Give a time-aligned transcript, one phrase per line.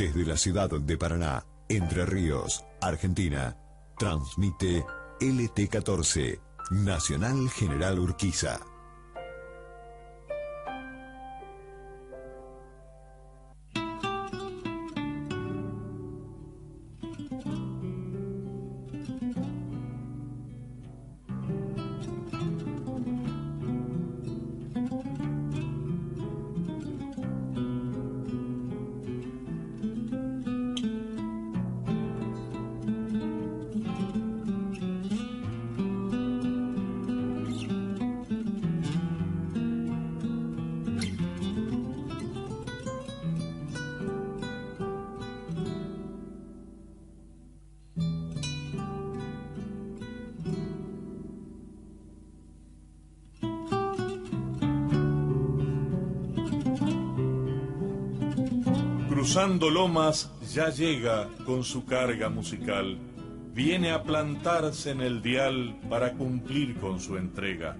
[0.00, 3.54] Desde la ciudad de Paraná, Entre Ríos, Argentina,
[3.98, 4.82] transmite
[5.20, 8.69] LT14, Nacional General Urquiza.
[60.60, 62.98] Ya llega con su carga musical.
[63.54, 67.78] Viene a plantarse en el dial para cumplir con su entrega.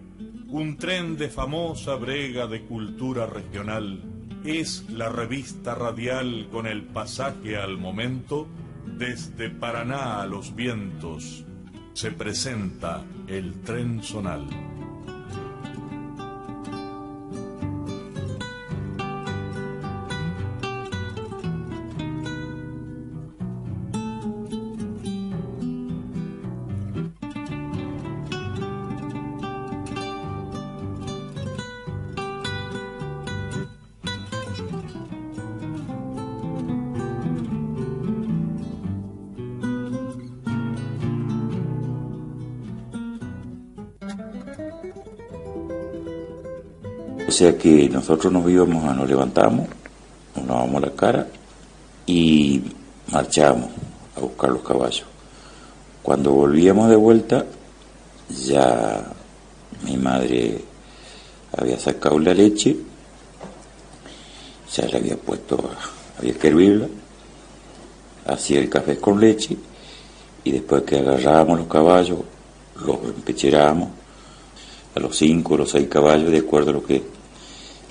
[0.48, 4.00] Un tren de famosa brega de cultura regional.
[4.46, 8.48] Es la revista radial con el pasaje al momento.
[8.96, 11.44] Desde Paraná a los vientos
[11.92, 14.46] se presenta el tren zonal.
[47.40, 49.66] Sea que nosotros nos íbamos, nos levantamos,
[50.36, 51.26] nos lavamos la cara
[52.04, 52.60] y
[53.10, 53.70] marchábamos
[54.14, 55.06] a buscar los caballos.
[56.02, 57.46] Cuando volvíamos de vuelta,
[58.28, 59.10] ya
[59.86, 60.60] mi madre
[61.56, 62.76] había sacado la leche,
[64.74, 65.70] ya le había puesto,
[66.18, 66.88] había que hervirla,
[68.26, 69.56] hacía el café con leche
[70.44, 72.18] y después que agarrábamos los caballos,
[72.84, 73.88] los empecherábamos
[74.94, 77.19] a los cinco o los seis caballos de acuerdo a lo que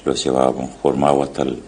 [0.06, 1.60] lo llevábamos formado hasta el,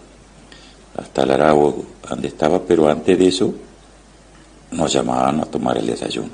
[0.96, 3.54] hasta el arabo donde estaba, pero antes de eso
[4.72, 6.30] nos llamaban a tomar el desayuno.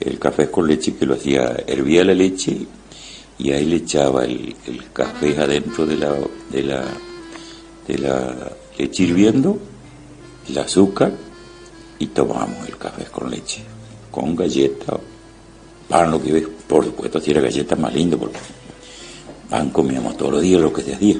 [0.00, 2.66] El café con leche que lo hacía, hervía la leche
[3.38, 6.14] y ahí le echaba el, el café adentro de la,
[6.50, 6.84] de la,
[7.86, 9.58] de la leche hirviendo,
[10.48, 11.12] el azúcar
[11.98, 13.62] y tomamos el café con leche,
[14.10, 14.98] con galleta,
[15.88, 18.38] pan, lo que ves, por supuesto, si era galleta más lindo porque
[19.72, 21.16] comíamos todos los días lo que se hacía.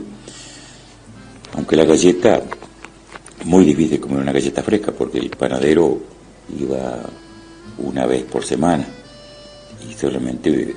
[1.54, 2.42] Aunque la galleta,
[3.44, 6.00] muy difícil comer una galleta fresca porque el panadero
[6.58, 7.02] iba
[7.78, 8.86] una vez por semana
[9.88, 10.74] y solamente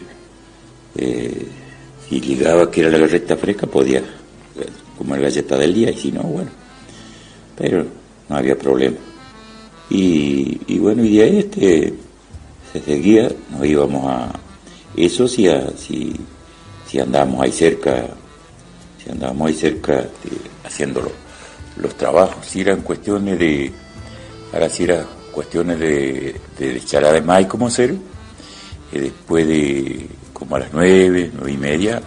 [0.95, 1.47] eh,
[2.07, 4.03] si ligaba que era la galleta fresca podía
[4.97, 6.49] comer galleta del día y si no, bueno,
[7.55, 7.85] pero
[8.29, 8.97] no había problema.
[9.89, 11.93] Y, bueno, y de ahí este,
[12.73, 14.31] se seguía, nos íbamos a,
[14.95, 16.13] eso sí, a, si
[16.87, 18.07] si andábamos ahí cerca,
[19.03, 20.29] si andábamos ahí cerca este,
[20.63, 21.11] haciendo
[21.75, 23.71] los trabajos, si eran cuestiones de,
[24.53, 27.95] ahora si eran cuestiones de, de, charla de maíz como hacer,
[28.91, 32.01] y después de como a las nueve, nueve y media,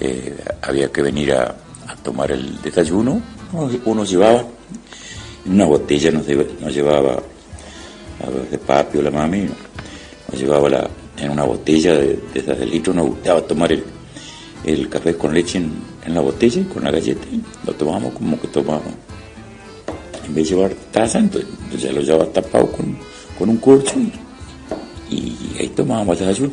[0.00, 1.54] eh, había que venir a,
[2.02, 3.20] tomar el desayuno,
[3.84, 4.44] uno, llevaba
[5.44, 9.48] una botella, nos, llevaba a de papi o la mami,
[10.30, 13.84] nos llevaba la, en una botella de, de esas de litro, nos gustaba tomar el,
[14.64, 17.26] el café con leche en, la botella, con la galleta,
[17.64, 18.94] lo tomamos como que tomamos.
[20.26, 22.96] En vez de llevar taza, entonces, ya lo llevaba tapado con,
[23.38, 23.94] con un corcho
[25.10, 26.52] y, ahí tomábamos el.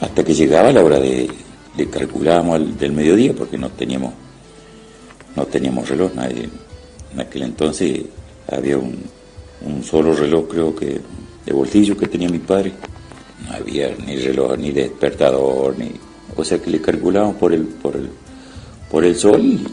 [0.00, 1.30] Hasta que llegaba la hora de,
[1.76, 4.12] de calculábamos el, del mediodía, porque no teníamos,
[5.36, 6.48] no teníamos reloj, nadie,
[7.12, 8.00] en aquel entonces
[8.50, 11.00] había un solo reloj, creo que
[11.44, 12.72] de bolsillo que tenía mi padre
[13.44, 15.92] no había ni reloj, ni despertador, ni...
[16.36, 18.08] O sea que le calculábamos por el, por el,
[18.90, 19.66] por el sol y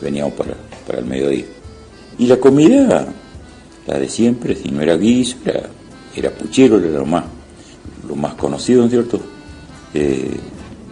[0.00, 0.54] veníamos para,
[0.86, 1.44] para el mediodía.
[2.18, 3.06] Y la comida,
[3.86, 5.36] la de siempre, si no era guiso,
[6.14, 7.24] era, puchero, era lo más,
[8.08, 9.20] lo más conocido, ¿no es cierto?
[9.92, 10.30] Eh,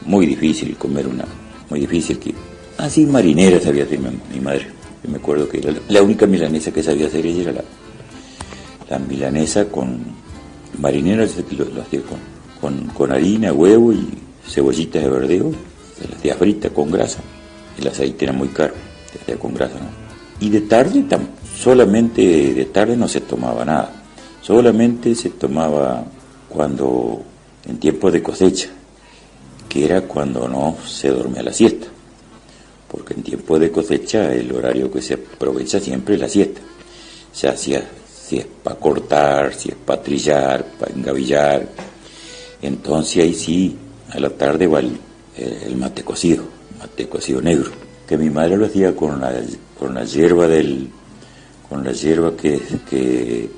[0.05, 1.25] muy difícil comer una,
[1.71, 2.35] muy difícil que...
[2.77, 4.67] Así marinera sabía hacer mi, mi madre.
[5.09, 7.65] Me acuerdo que la, la, única milanesa que sabía hacer ella era la,
[8.91, 10.01] la milanesa con
[10.79, 11.27] marinera
[11.57, 12.19] lo, lo hacía con,
[12.61, 14.07] con, con, harina, huevo y
[14.47, 15.53] cebollitas de verdeo,
[16.01, 17.21] las hacía frita con grasa,
[17.79, 18.75] el aceite era muy caro,
[19.21, 19.77] hacía con grasa.
[20.41, 21.27] Y de tarde, tam,
[21.57, 23.93] solamente de tarde no se tomaba nada,
[24.43, 26.05] solamente se tomaba
[26.49, 27.23] cuando
[27.67, 28.69] en tiempo de cosecha,
[29.69, 31.87] que era cuando no se dormía la siesta,
[32.91, 36.61] porque en tiempo de cosecha el horario que se aprovecha siempre es la siesta,
[37.33, 37.85] se hacía
[38.27, 41.67] si es para cortar, si es para trillar, para engavillar,
[42.63, 43.77] entonces ahí sí,
[44.11, 46.45] a la tarde va el, mate cocido,
[46.79, 47.71] mate cocido negro,
[48.07, 49.33] que mi madre lo hacía con la,
[49.79, 50.89] con la hierba del,
[51.69, 53.51] con la hierba que, que,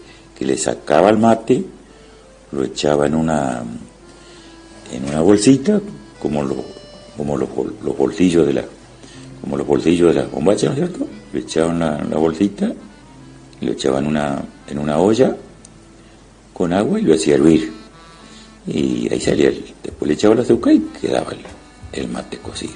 [0.44, 1.64] le sacaba el mate,
[2.52, 3.62] lo echaba en una,
[4.92, 5.80] en una bolsita,
[6.20, 6.56] como, lo,
[7.16, 7.48] como los,
[7.96, 8.64] bolsillos de la,
[9.40, 11.06] como los bolsillos de la bombacha, ¿no es cierto?
[11.32, 11.78] Le echaba en
[12.10, 12.72] la, bolsita,
[13.60, 15.36] lo echaba en una, en una olla
[16.52, 17.72] con agua y lo hacía hervir
[18.66, 21.32] y ahí salía el, después le echaba el azúcar y quedaba
[21.92, 22.74] el, mate cocido.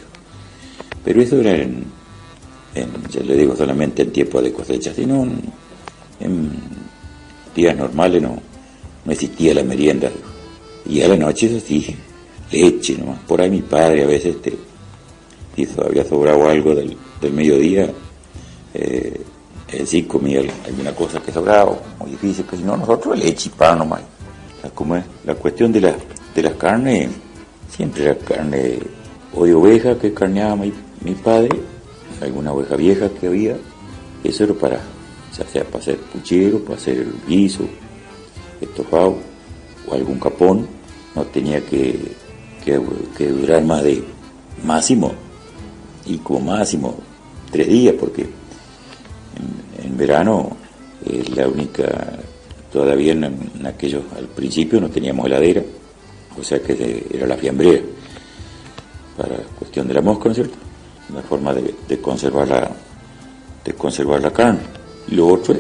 [1.05, 1.85] Pero eso era en,
[3.11, 5.27] ya le digo, solamente en tiempo de cosecha, sino
[6.21, 6.53] en,
[7.55, 8.41] días normales no,
[9.05, 10.11] no existía la merienda.
[10.87, 11.95] Y a la noche eso sí,
[12.53, 13.19] leche nomás.
[13.27, 14.57] Por ahí mi padre a veces te,
[15.57, 16.97] si había sobrado algo del,
[17.33, 17.91] mediodía,
[18.73, 19.21] eh,
[19.85, 23.79] sí comía alguna cosa que sobraba, muy difícil, pero si no, nosotros leche y pan
[23.79, 24.03] nomás
[24.75, 25.97] como es la cuestión de la,
[26.35, 27.11] de las carnes,
[27.75, 28.79] siempre era carne
[29.35, 30.73] o de oveja que carneaba mi,
[31.03, 31.51] mi padre,
[32.21, 33.57] alguna oveja vieja que había,
[34.23, 34.81] eso era para,
[35.37, 37.65] ya sea para hacer puchero, para hacer guiso,
[38.61, 39.17] estofado
[39.89, 40.67] o algún capón,
[41.15, 41.99] no tenía que,
[42.65, 44.05] que, durar más de
[44.65, 45.13] máximo,
[46.05, 46.97] y como máximo
[47.51, 48.29] tres días, porque
[49.79, 50.57] en, en verano
[51.05, 52.19] es la única
[52.73, 55.63] Todavía en, aquellos, al principio no teníamos heladera,
[56.39, 57.83] o sea que era la fiambrera,
[59.17, 60.55] para cuestión de la mosca, ¿no es cierto?
[61.11, 62.71] Una forma de, conservar la,
[63.65, 64.61] de conservar la carne.
[65.09, 65.57] Lo otro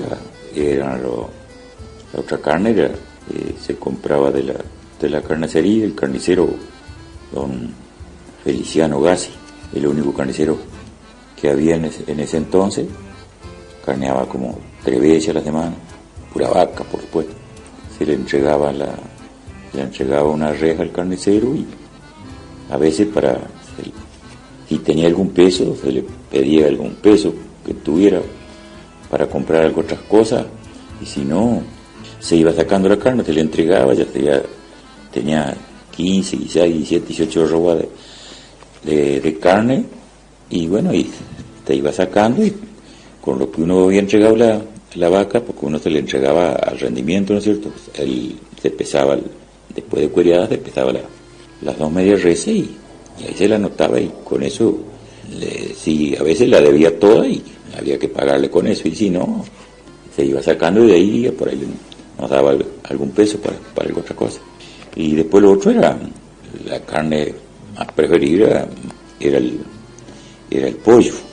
[0.55, 4.55] era, la otra carne era, eh, se compraba de la,
[5.00, 6.49] de la carnicería, el carnicero
[7.32, 7.75] don
[8.44, 9.32] Feliciano Gassi,
[9.75, 10.56] el único carnicero
[11.41, 12.87] que había en en ese entonces,
[13.91, 15.75] carneaba como tres veces a la semana
[16.33, 17.33] pura vaca, por supuesto.
[17.99, 18.95] Se le entregaba la,
[19.73, 21.67] le entregaba una reja al carnicero y
[22.71, 23.41] a veces para,
[24.69, 27.35] si tenía algún peso, se le pedía algún peso
[27.67, 28.21] que tuviera
[29.11, 30.47] para comprar algo otras cosas
[31.03, 31.61] y si no,
[32.21, 34.41] se iba sacando la carne, se le entregaba, ya tenía,
[35.13, 35.57] tenía
[35.97, 37.79] 15, 16, 17, 18 robas
[38.85, 39.85] de, de, carne
[40.49, 41.11] y bueno, y
[41.65, 42.55] te iba sacando y
[43.20, 44.61] con lo que uno había entregado la,
[44.94, 47.70] la vaca, porque uno se le entregaba al rendimiento, ¿no es cierto?
[47.94, 49.19] Él se pesaba,
[49.75, 50.93] después de cueriadas, se pesaba
[51.62, 52.76] las dos medias reses y,
[53.19, 54.78] ahí se la anotaba y con eso,
[55.38, 57.43] le, si a veces la debía toda y
[57.78, 59.44] había que pagarle con eso y si no,
[60.14, 61.62] se iba sacando de ahí y por ahí
[62.19, 64.40] nos daba algún peso para, para otra cosa.
[64.96, 65.96] Y después lo otro era
[66.67, 67.32] la carne
[67.76, 68.67] más preferida,
[69.20, 69.61] era el,
[70.50, 71.30] era el pollo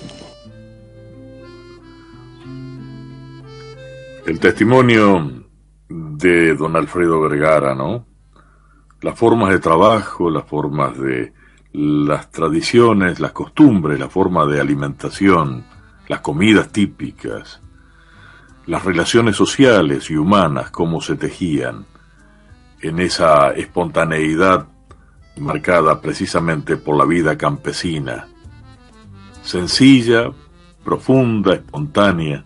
[4.28, 5.46] El testimonio
[5.88, 8.06] de don Alfredo Vergara, ¿no?
[9.00, 11.32] Las formas de trabajo, las formas de
[11.72, 15.64] las tradiciones, las costumbres, la forma de alimentación,
[16.10, 17.62] las comidas típicas,
[18.66, 21.86] las relaciones sociales y humanas, cómo se tejían
[22.82, 24.68] en esa espontaneidad
[25.38, 28.28] marcada precisamente por la vida campesina,
[29.42, 30.34] sencilla,
[30.84, 32.44] profunda, espontánea,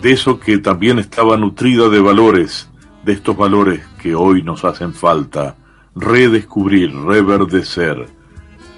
[0.00, 2.68] de eso que también estaba nutrida de valores,
[3.04, 5.56] de estos valores que hoy nos hacen falta,
[5.94, 8.08] redescubrir, reverdecer,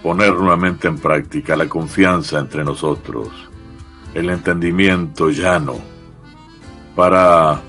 [0.03, 3.29] poner nuevamente en práctica la confianza entre nosotros,
[4.15, 5.77] el entendimiento llano,
[6.97, 7.61] para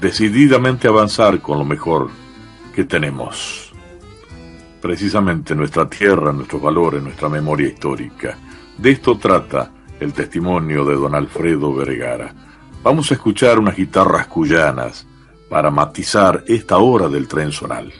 [0.00, 2.10] decididamente avanzar con lo mejor
[2.74, 3.72] que tenemos.
[4.82, 8.36] Precisamente nuestra tierra, nuestros valores, nuestra memoria histórica.
[8.76, 12.47] De esto trata el testimonio de don Alfredo Vergara.
[12.82, 15.06] Vamos a escuchar unas guitarras cuyanas
[15.48, 17.92] para matizar esta hora del tren zonal.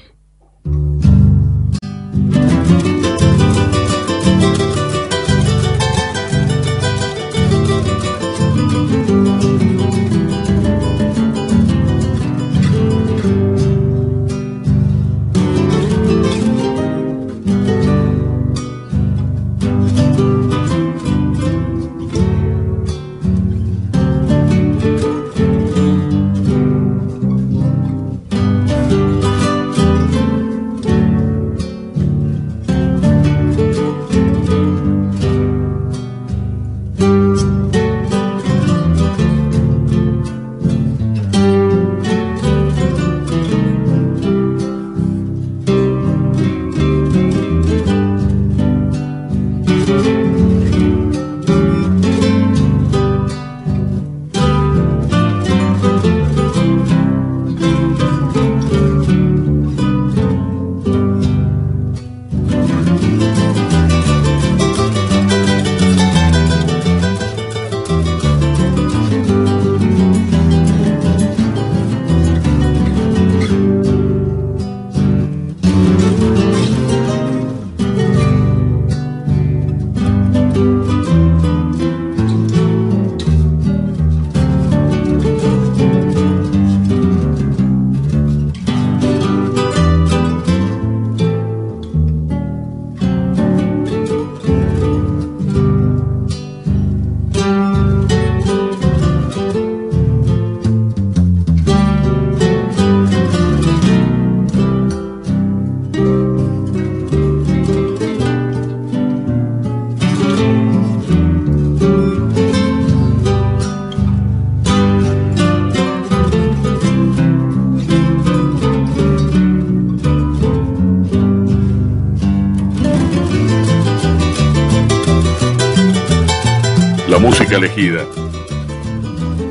[127.57, 128.03] Elegida.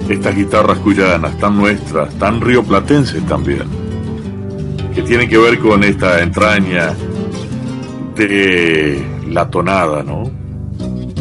[0.10, 3.64] Estas guitarras cuyanas, tan nuestras, tan rioplatenses también,
[4.96, 6.94] que tienen que ver con esta entraña
[8.16, 10.32] de la tonada, ¿no?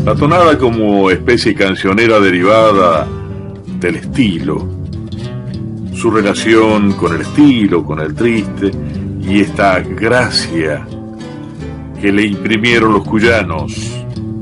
[0.05, 3.07] La tonada como especie cancionera derivada
[3.81, 4.69] del estilo,
[5.95, 8.71] su relación con el estilo, con el triste
[9.23, 10.87] y esta gracia
[12.01, 13.96] que le imprimieron los cuyanos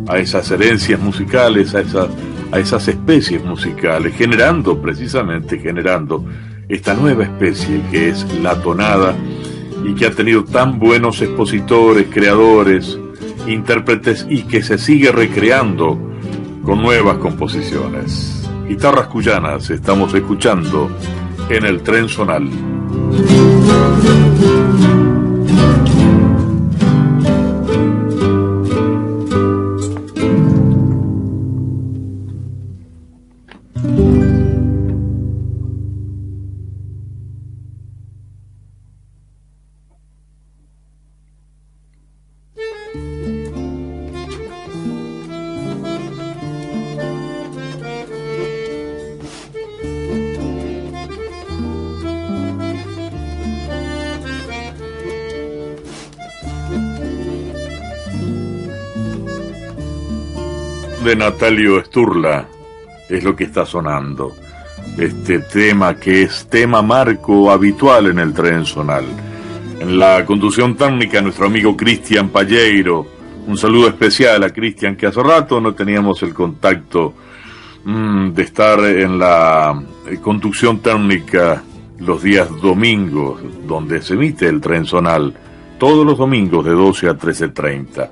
[0.08, 2.08] a esas herencias musicales, a esas,
[2.52, 6.24] a esas especies musicales, generando precisamente, generando
[6.68, 9.14] esta nueva especie que es la tonada
[9.84, 12.98] y que ha tenido tan buenos expositores, creadores,
[13.46, 15.98] intérpretes y que se sigue recreando
[16.62, 18.48] con nuevas composiciones.
[18.66, 20.90] Guitarras cuyanas estamos escuchando
[21.50, 22.48] en el tren zonal.
[61.24, 62.46] Natalio Sturla
[63.08, 64.36] es lo que está sonando.
[64.98, 69.06] Este tema que es tema marco habitual en el tren zonal.
[69.80, 73.06] En la conducción técnica, nuestro amigo Cristian Palleiro.
[73.46, 77.14] Un saludo especial a Cristian, que hace rato no teníamos el contacto
[77.84, 81.62] mm, de estar en la eh, conducción técnica
[82.00, 85.34] los días domingos, donde se emite el tren zonal,
[85.78, 88.10] todos los domingos de 12 a 13.30.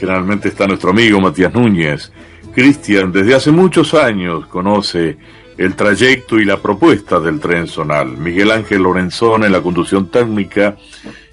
[0.00, 2.10] Generalmente está nuestro amigo Matías Núñez.
[2.52, 5.16] Cristian, desde hace muchos años, conoce
[5.56, 8.16] el trayecto y la propuesta del tren zonal.
[8.16, 10.76] Miguel Ángel Lorenzón en la conducción técnica.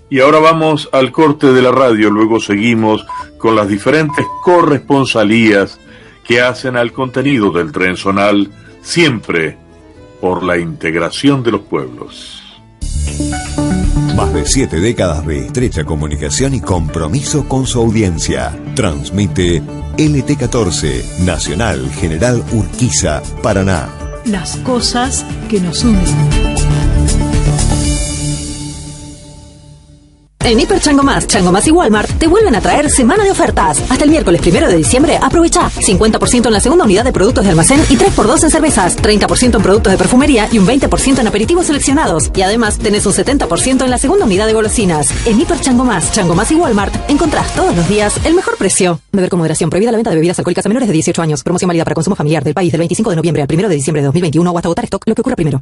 [0.10, 3.06] Y ahora vamos al corte de la radio, luego seguimos
[3.38, 5.80] con las diferentes corresponsalías
[6.24, 8.50] que hacen al contenido del tren zonal,
[8.82, 9.58] siempre
[10.20, 12.44] por la integración de los pueblos.
[14.16, 18.58] Más de siete décadas de estrecha comunicación y compromiso con su audiencia.
[18.76, 19.62] Transmite
[20.00, 23.90] LT14, Nacional General Urquiza, Paraná.
[24.24, 26.59] Las cosas que nos unen.
[30.50, 33.80] En Hiper Chango Más, Chango Más y Walmart te vuelven a traer semana de ofertas.
[33.88, 37.52] Hasta el miércoles primero de diciembre, aprovecha 50% en la segunda unidad de productos de
[37.52, 41.68] almacén y 3x2 en cervezas, 30% en productos de perfumería y un 20% en aperitivos
[41.68, 42.32] seleccionados.
[42.34, 45.14] Y además tenés un 70% en la segunda unidad de golosinas.
[45.28, 49.00] En Hiper Chango Más, Chango Más y Walmart encontrás todos los días el mejor precio.
[49.12, 49.70] Beber con moderación.
[49.70, 51.44] Prohibida la venta de bebidas alcohólicas a menores de 18 años.
[51.44, 54.02] Promoción válida para consumo familiar del país del 25 de noviembre al 1 de diciembre
[54.02, 55.62] de 2021 o hasta votar stock lo que ocurra primero.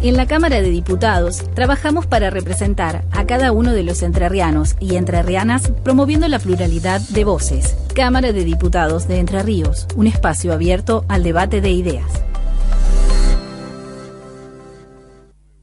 [0.00, 4.94] En la Cámara de Diputados trabajamos para representar a cada uno de los entrerrianos y
[4.94, 7.76] entrerrianas promoviendo la pluralidad de voces.
[7.96, 12.22] Cámara de Diputados de Entre Ríos, un espacio abierto al debate de ideas.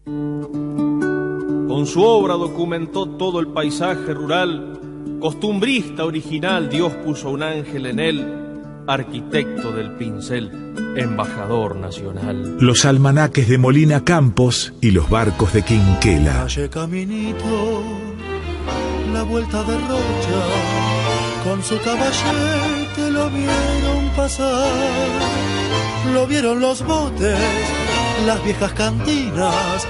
[0.04, 8.00] Con su obra documentó todo el paisaje rural, costumbrista original, Dios puso un ángel en
[8.01, 8.45] él
[8.88, 10.51] arquitecto del pincel,
[10.96, 12.58] embajador nacional.
[12.60, 16.44] Los almanaques de Molina Campos y los barcos de Quinquela.
[16.44, 17.84] Calle Caminito,
[19.13, 20.44] la vuelta de Rocha,
[21.44, 24.68] con su caballete lo vieron pasar,
[26.13, 27.39] lo vieron los botes,
[28.25, 29.88] las viejas cantinas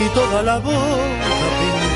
[0.00, 1.36] y toda la boca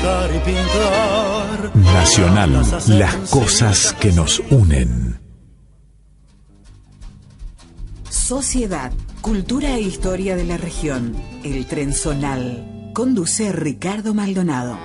[0.01, 1.75] pintar y pintar.
[1.93, 5.30] Nacional, las cosas que nos unen.
[8.31, 11.17] Sociedad, Cultura e Historia de la Región.
[11.43, 12.91] El Tren Zonal.
[12.93, 14.79] Conduce Ricardo Maldonado.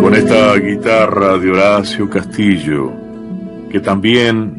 [0.00, 2.90] Con esta guitarra de Horacio Castillo,
[3.70, 4.55] que también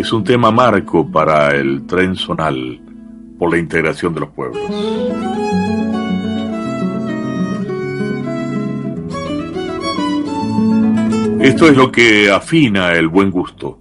[0.00, 2.80] es un tema marco para el tren zonal
[3.38, 4.62] por la integración de los pueblos.
[11.40, 13.78] Esto es lo que afina el buen gusto.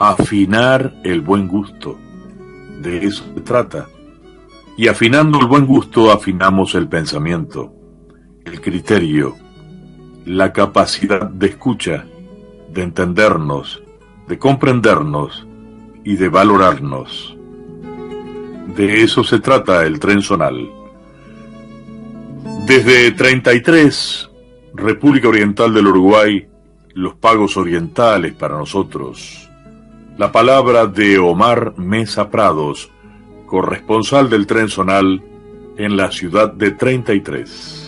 [0.00, 1.96] Afinar el buen gusto.
[2.80, 3.88] De eso se trata.
[4.76, 7.72] Y afinando el buen gusto afinamos el pensamiento,
[8.44, 9.36] el criterio,
[10.26, 12.04] la capacidad de escucha,
[12.72, 13.82] de entendernos,
[14.30, 15.44] de comprendernos
[16.04, 17.36] y de valorarnos.
[18.76, 20.70] De eso se trata el tren zonal.
[22.64, 24.30] Desde 33,
[24.74, 26.46] República Oriental del Uruguay,
[26.94, 29.50] los pagos orientales para nosotros.
[30.16, 32.88] La palabra de Omar Mesa Prados,
[33.46, 35.24] corresponsal del tren zonal
[35.76, 37.79] en la ciudad de 33.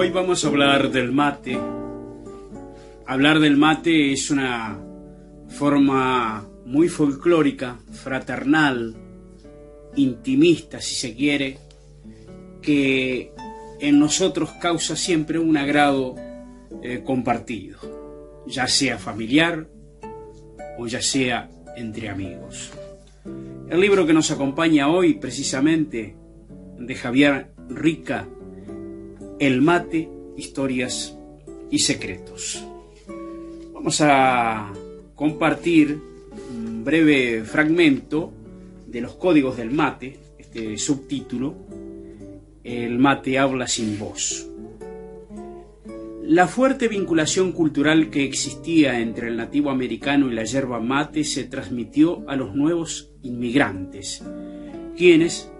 [0.00, 1.60] Hoy vamos a hablar del mate.
[3.06, 4.80] Hablar del mate es una
[5.48, 8.96] forma muy folclórica, fraternal,
[9.96, 11.58] intimista, si se quiere,
[12.62, 13.34] que
[13.78, 16.14] en nosotros causa siempre un agrado
[16.82, 17.78] eh, compartido,
[18.46, 19.68] ya sea familiar
[20.78, 22.72] o ya sea entre amigos.
[23.68, 26.16] El libro que nos acompaña hoy, precisamente,
[26.78, 28.26] de Javier Rica,
[29.40, 31.16] El mate, historias
[31.70, 32.62] y secretos.
[33.72, 34.70] Vamos a
[35.14, 35.98] compartir
[36.50, 38.34] un breve fragmento
[38.86, 41.54] de los códigos del mate, este subtítulo,
[42.62, 44.46] El mate habla sin voz.
[46.22, 51.44] La fuerte vinculación cultural que existía entre el nativo americano y la yerba mate se
[51.44, 54.22] transmitió a los nuevos inmigrantes,
[54.98, 55.50] quienes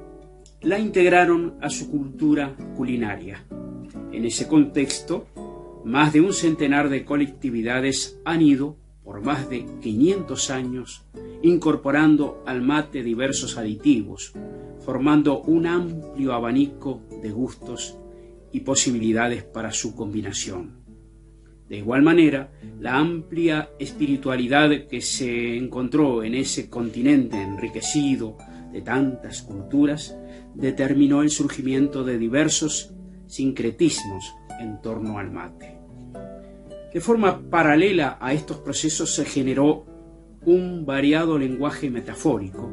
[0.63, 3.47] la integraron a su cultura culinaria.
[4.13, 5.27] En ese contexto,
[5.85, 11.07] más de un centenar de colectividades han ido, por más de 500 años,
[11.43, 14.35] incorporando al mate diversos aditivos,
[14.85, 17.97] formando un amplio abanico de gustos
[18.53, 20.81] y posibilidades para su combinación.
[21.69, 28.37] De igual manera, la amplia espiritualidad que se encontró en ese continente enriquecido
[28.73, 30.17] de tantas culturas
[30.55, 32.95] determinó el surgimiento de diversos
[33.27, 35.79] sincretismos en torno al mate.
[36.93, 39.87] De forma paralela a estos procesos se generó
[40.45, 42.71] un variado lenguaje metafórico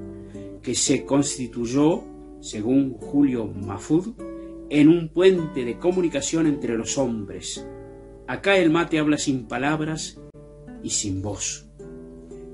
[0.62, 2.04] que se constituyó,
[2.40, 4.16] según Julio Mafud,
[4.70, 7.66] en un puente de comunicación entre los hombres.
[8.28, 10.20] Acá el mate habla sin palabras
[10.84, 11.70] y sin voz.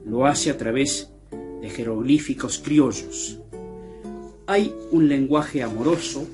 [0.06, 1.14] Lo hace a través
[1.62, 3.43] de jeroglíficos criollos.
[4.46, 6.28] Hay un lenguaje amoroso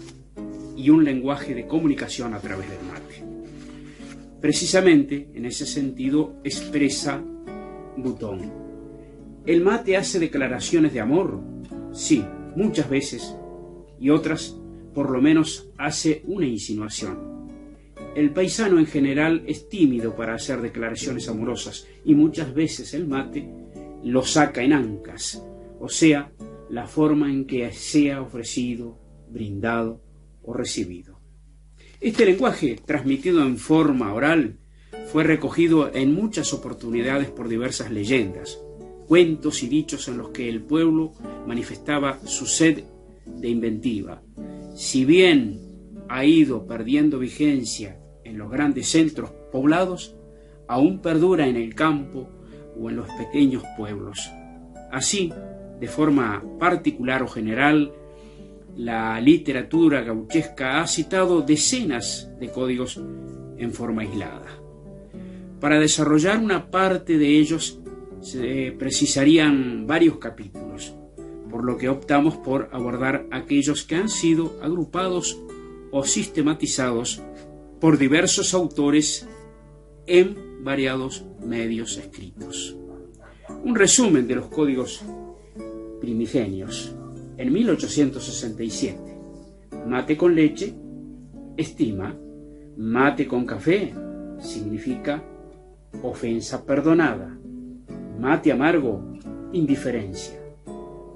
[0.75, 3.23] y un lenguaje de comunicación a través del mate.
[4.41, 7.21] Precisamente en ese sentido expresa
[7.97, 8.51] Butón.
[9.45, 11.39] ¿El mate hace declaraciones de amor?
[11.91, 13.35] Sí, muchas veces.
[13.99, 14.57] Y otras,
[14.95, 17.47] por lo menos, hace una insinuación.
[18.15, 23.47] El paisano en general es tímido para hacer declaraciones amorosas y muchas veces el mate
[24.03, 25.43] lo saca en ancas,
[25.79, 26.31] o sea,
[26.69, 28.97] la forma en que sea ofrecido,
[29.29, 30.01] brindado
[30.43, 31.19] o recibido.
[31.99, 34.59] Este lenguaje, transmitido en forma oral,
[35.11, 38.59] fue recogido en muchas oportunidades por diversas leyendas,
[39.07, 41.13] cuentos y dichos en los que el pueblo
[41.47, 42.83] manifestaba su sed
[43.25, 44.21] de inventiva.
[44.75, 45.59] Si bien
[46.07, 50.15] ha ido perdiendo vigencia en los grandes centros poblados,
[50.67, 52.29] aún perdura en el campo
[52.79, 54.29] o en los pequeños pueblos.
[54.91, 55.33] Así,
[55.79, 57.93] de forma particular o general,
[58.75, 63.01] la literatura gauchesca ha citado decenas de códigos
[63.57, 64.47] en forma aislada.
[65.59, 67.79] Para desarrollar una parte de ellos
[68.21, 70.95] se precisarían varios capítulos,
[71.49, 75.41] por lo que optamos por abordar aquellos que han sido agrupados
[75.91, 77.21] o sistematizados
[77.79, 79.27] por diversos autores
[80.05, 82.75] en variados medios escritos.
[83.63, 85.03] Un resumen de los códigos
[85.99, 86.95] primigenios.
[87.37, 88.99] En 1867,
[89.87, 90.73] mate con leche,
[91.57, 92.15] estima,
[92.77, 93.93] mate con café,
[94.39, 95.23] significa
[96.01, 97.39] ofensa perdonada,
[98.19, 99.01] Mate amargo,
[99.53, 100.37] indiferencia.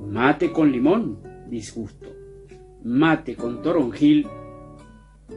[0.07, 1.19] Mate con limón,
[1.49, 2.07] disgusto.
[2.85, 4.25] Mate con toronjil,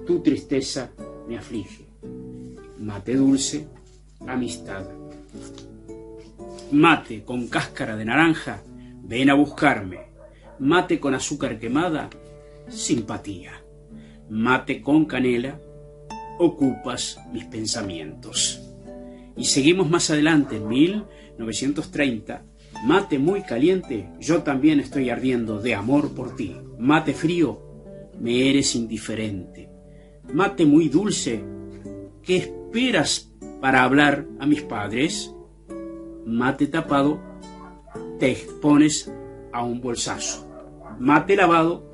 [0.07, 0.93] tu tristeza
[1.27, 1.85] me aflige.
[2.79, 3.67] Mate dulce,
[4.29, 4.87] amistad.
[6.71, 8.63] Mate con cáscara de naranja,
[9.09, 10.01] ven a buscarme.
[10.59, 12.11] Mate con azúcar quemada,
[12.69, 13.63] simpatía.
[14.29, 15.61] Mate con canela,
[16.39, 18.61] ocupas mis pensamientos.
[19.37, 22.43] Y seguimos más adelante, en 1930,
[22.85, 26.57] mate muy caliente, yo también estoy ardiendo de amor por ti.
[26.79, 27.61] Mate frío,
[28.19, 29.69] me eres indiferente.
[30.33, 31.45] Mate muy dulce,
[32.23, 35.33] ¿qué esperas para hablar a mis padres?
[36.25, 37.21] Mate tapado,
[38.19, 39.13] te expones
[39.53, 40.47] a un bolsazo.
[40.99, 41.93] Mate lavado,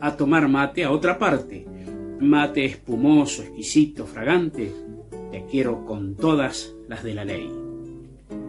[0.00, 1.66] a tomar mate a otra parte.
[2.20, 4.72] Mate espumoso, exquisito, fragante,
[5.30, 7.50] te quiero con todas las de la ley.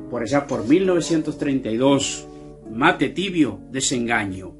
[0.09, 2.27] Por allá por 1932,
[2.71, 4.53] mate tibio, desengaño.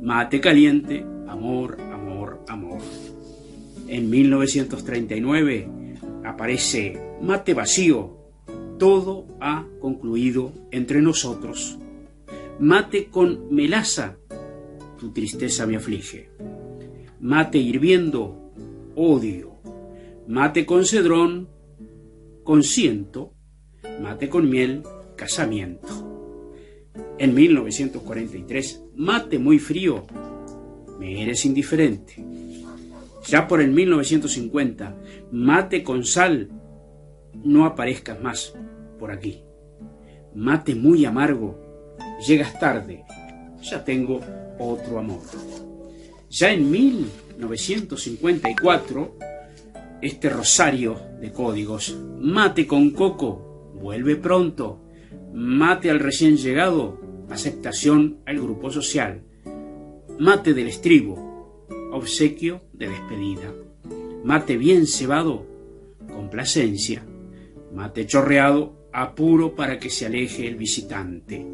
[0.00, 2.80] Mate caliente, amor, amor, amor.
[3.88, 5.68] En 1939
[6.24, 8.16] aparece mate vacío,
[8.78, 11.78] todo ha concluido entre nosotros.
[12.60, 14.18] Mate con melaza,
[14.98, 16.30] tu tristeza me aflige.
[17.20, 18.52] Mate hirviendo,
[18.94, 19.56] odio.
[20.28, 21.48] Mate con cedrón,
[22.44, 23.34] consiento.
[24.00, 24.82] Mate con miel,
[25.16, 26.12] casamiento.
[27.18, 30.06] En 1943, mate muy frío,
[30.98, 32.24] me eres indiferente.
[33.26, 34.96] Ya por el 1950,
[35.30, 36.50] mate con sal,
[37.44, 38.54] no aparezcas más
[38.98, 39.42] por aquí.
[40.34, 41.71] Mate muy amargo,
[42.26, 43.04] llegas tarde,
[43.62, 44.20] ya tengo
[44.58, 45.20] otro amor.
[46.30, 49.18] Ya en 1954,
[50.00, 54.80] este rosario de códigos, mate con coco, vuelve pronto,
[55.32, 56.98] mate al recién llegado,
[57.30, 59.22] aceptación al grupo social,
[60.18, 63.52] mate del estribo, obsequio de despedida,
[64.24, 65.46] mate bien cebado,
[66.08, 67.04] complacencia,
[67.74, 71.46] mate chorreado, apuro para que se aleje el visitante,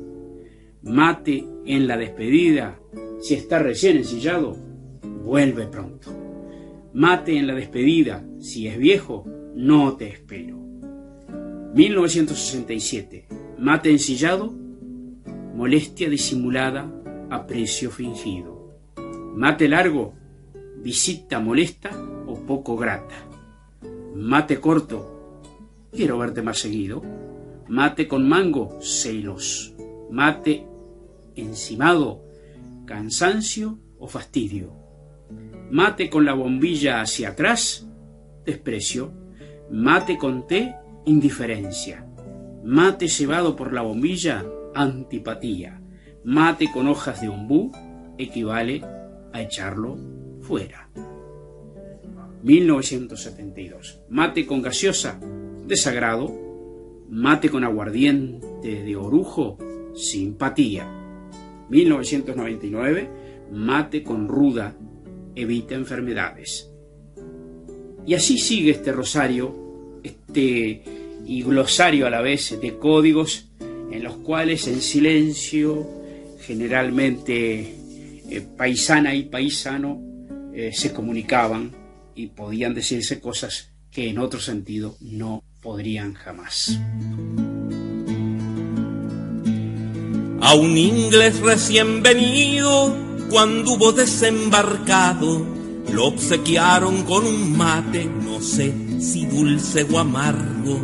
[0.89, 2.81] mate en la despedida,
[3.21, 4.57] si está recién ensillado,
[5.25, 6.11] vuelve pronto.
[6.95, 10.57] Mate en la despedida, si es viejo, no te espero.
[11.75, 13.27] 1967.
[13.59, 14.55] Mate ensillado,
[15.55, 16.91] molestia disimulada,
[17.29, 18.79] aprecio fingido.
[19.35, 20.15] Mate largo,
[20.83, 21.91] visita molesta
[22.27, 23.15] o poco grata.
[24.15, 25.43] Mate corto,
[25.93, 27.03] quiero verte más seguido.
[27.69, 29.75] Mate con mango, celos.
[30.11, 30.68] Mate
[31.41, 32.25] encimado,
[32.87, 34.73] cansancio o fastidio.
[35.71, 37.87] Mate con la bombilla hacia atrás,
[38.45, 39.13] desprecio.
[39.71, 40.75] Mate con té,
[41.05, 42.07] indiferencia.
[42.65, 45.81] Mate cebado por la bombilla, antipatía.
[46.25, 47.71] Mate con hojas de ombú
[48.17, 48.83] equivale
[49.33, 49.99] a echarlo
[50.41, 50.89] fuera.
[52.43, 54.01] 1972.
[54.09, 55.21] Mate con gaseosa,
[55.67, 56.35] desagrado.
[57.11, 59.59] Mate con aguardiente de orujo,
[59.95, 60.98] simpatía.
[61.69, 63.11] 1999,
[63.53, 64.77] mate con ruda,
[65.35, 66.71] evita enfermedades.
[68.07, 70.83] Y así sigue este rosario, este
[71.27, 73.51] y glosario a la vez de códigos
[73.91, 75.87] en los cuales en silencio,
[76.41, 77.75] generalmente
[78.31, 80.01] eh, paisana y paisano,
[80.55, 81.73] eh, se comunicaban
[82.15, 86.79] y podían decirse cosas que en otro sentido no podrían jamás.
[90.49, 92.97] A un inglés recién venido,
[93.29, 95.45] cuando hubo desembarcado,
[95.93, 100.81] lo obsequiaron con un mate, no sé si dulce o amargo.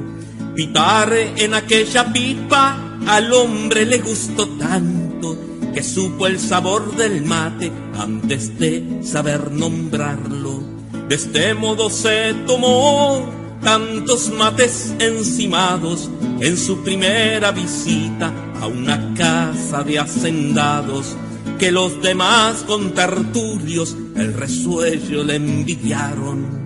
[0.55, 5.38] Pitar en aquella pipa al hombre le gustó tanto
[5.72, 10.62] que supo el sabor del mate antes de saber nombrarlo.
[11.09, 13.31] De este modo se tomó
[13.62, 21.16] tantos mates encimados en su primera visita a una casa de hacendados
[21.58, 26.64] que los demás con tertulios el resuello le envidiaron.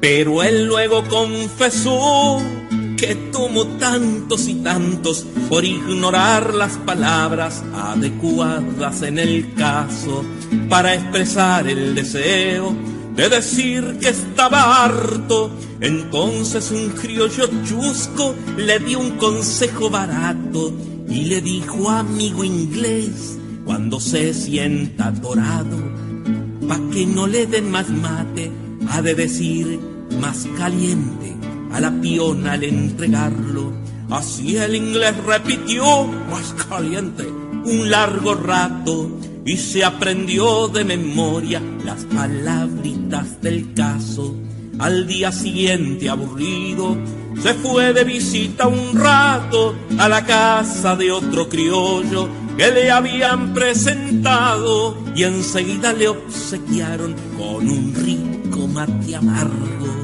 [0.00, 2.38] Pero él luego confesó
[2.96, 10.24] que tomó tantos y tantos por ignorar las palabras adecuadas en el caso
[10.68, 12.74] para expresar el deseo
[13.16, 15.50] de decir que estaba harto.
[15.80, 20.72] Entonces un criollo chusco le dio un consejo barato
[21.08, 25.78] y le dijo amigo inglés cuando se sienta atorado,
[26.68, 28.52] pa' que no le den más mate,
[28.90, 29.80] ha de decir
[30.20, 31.33] más caliente
[31.74, 33.72] a la piona al entregarlo.
[34.08, 39.10] Así el inglés repitió, más caliente, un largo rato
[39.44, 44.36] y se aprendió de memoria las palabritas del caso.
[44.78, 46.96] Al día siguiente, aburrido,
[47.42, 53.52] se fue de visita un rato a la casa de otro criollo que le habían
[53.52, 60.03] presentado y enseguida le obsequiaron con un rico mate amargo.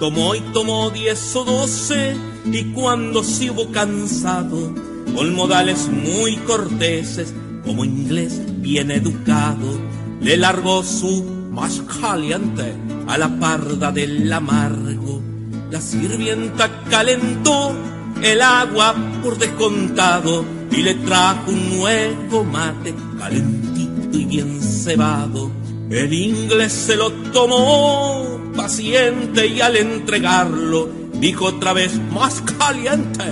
[0.00, 2.16] Tomó y tomó diez o doce
[2.50, 4.72] y cuando se hubo cansado
[5.14, 7.34] con modales muy corteses,
[7.66, 9.78] como inglés bien educado,
[10.22, 12.74] le largó su más caliente
[13.08, 15.20] a la parda del amargo.
[15.70, 17.74] La sirvienta calentó
[18.22, 25.50] el agua por descontado y le trajo un nuevo mate calentito y bien cebado.
[25.90, 33.24] El inglés se lo tomó paciente y al entregarlo dijo otra vez más caliente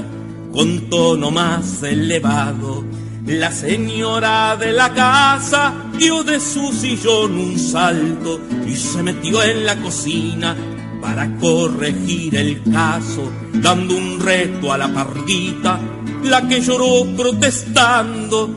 [0.53, 2.85] con tono más elevado.
[3.27, 9.67] La señora de la casa dio de su sillón un salto y se metió en
[9.67, 10.57] la cocina
[11.01, 15.79] para corregir el caso, dando un reto a la pardita,
[16.25, 18.51] la que lloró protestando.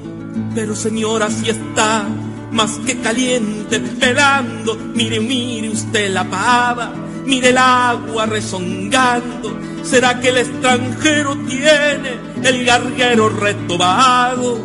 [0.55, 2.05] Pero señora, si está
[2.51, 6.93] más que caliente, pelando, mire, mire usted la pava,
[7.25, 9.57] mire el agua rezongando.
[9.83, 14.59] ¿Será que el extranjero tiene el garguero retobado?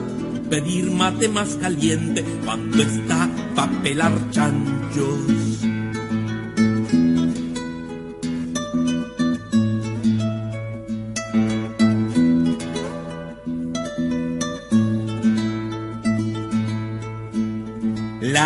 [0.51, 5.56] Pedir mate más caliente cuando está pa' pelar chanchos.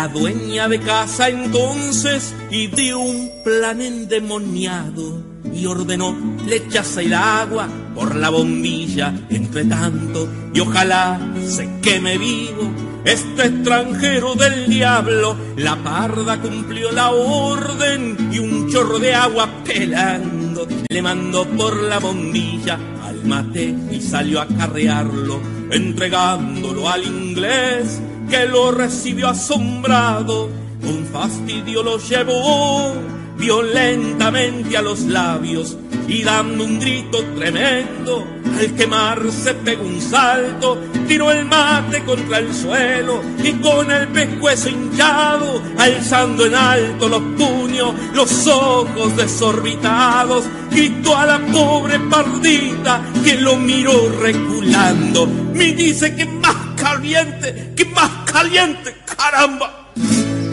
[0.01, 5.21] La dueña de casa entonces dio un plan endemoniado
[5.53, 12.17] y ordenó le echase el agua por la bombilla entre tanto y ojalá se queme
[12.17, 12.73] vivo
[13.05, 15.37] este extranjero del diablo.
[15.57, 21.99] La parda cumplió la orden y un chorro de agua pelando le mandó por la
[21.99, 30.49] bombilla al mate y salió a carrearlo entregándolo al inglés que lo recibió asombrado,
[30.81, 32.93] con fastidio lo llevó
[33.37, 38.25] violentamente a los labios y dando un grito tremendo,
[38.57, 40.77] al quemarse pegó un salto,
[41.09, 47.21] tiró el mate contra el suelo y con el pescuezo hinchado, alzando en alto los
[47.37, 55.27] puños, los ojos desorbitados, gritó a la pobre pardita que lo miró reculando.
[55.53, 59.91] Me dice que más caliente, que más caliente, caramba.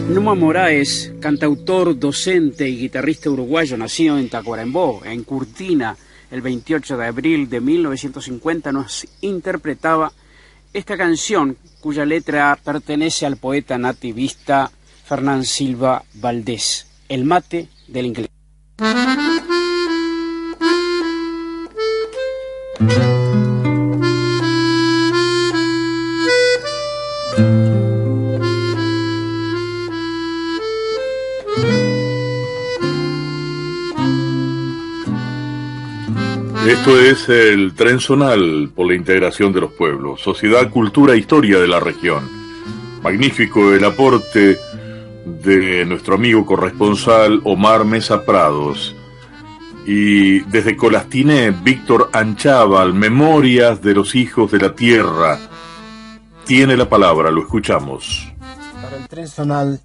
[0.09, 5.97] Numa Moraes, cantautor, docente y guitarrista uruguayo, nacido en Tacuarembó, en Curtina,
[6.31, 10.13] el 28 de abril de 1950, nos interpretaba
[10.73, 14.71] esta canción cuya letra pertenece al poeta nativista
[15.05, 18.29] Fernán Silva Valdés, El mate del inglés.
[36.79, 41.59] Esto es el Tren Zonal por la integración de los pueblos, sociedad, cultura e historia
[41.59, 42.31] de la región.
[43.03, 44.57] Magnífico el aporte
[45.27, 48.95] de nuestro amigo corresponsal Omar Mesa Prados.
[49.87, 55.37] Y desde Colastine, Víctor Anchaval, Memorias de los Hijos de la Tierra.
[56.47, 58.33] Tiene la palabra, lo escuchamos.
[58.81, 59.81] Para el Tren Zonal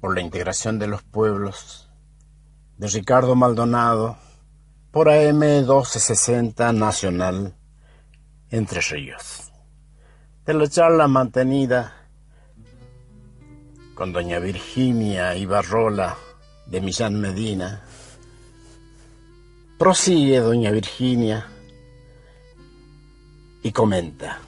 [0.00, 1.90] por la integración de los pueblos,
[2.78, 4.16] de Ricardo Maldonado,
[4.90, 7.54] por AM 1260 Nacional
[8.50, 9.52] Entre Ríos.
[10.44, 12.08] De la charla mantenida
[13.94, 16.16] con doña Virginia Ibarrola
[16.66, 17.84] de Millán Medina,
[19.78, 21.46] prosigue doña Virginia
[23.62, 24.40] y comenta.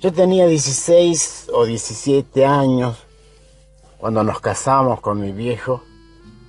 [0.00, 2.96] Yo tenía 16 o 17 años
[3.98, 5.82] cuando nos casamos con mi viejo,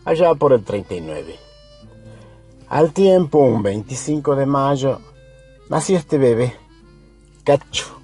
[0.05, 1.42] allá por el 39.
[2.73, 4.99] Al tiempo, un 25 de mayo,
[5.69, 6.55] nació este bebé,
[7.43, 8.01] Cacho,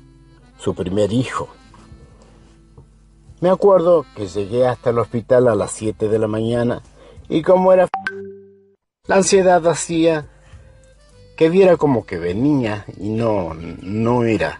[0.59, 1.49] su primer hijo.
[3.41, 6.83] Me acuerdo que llegué hasta el hospital a las 7 de la mañana
[7.27, 7.87] y como era...
[9.07, 10.29] La ansiedad hacía
[11.35, 14.59] que viera como que venía y no, no era.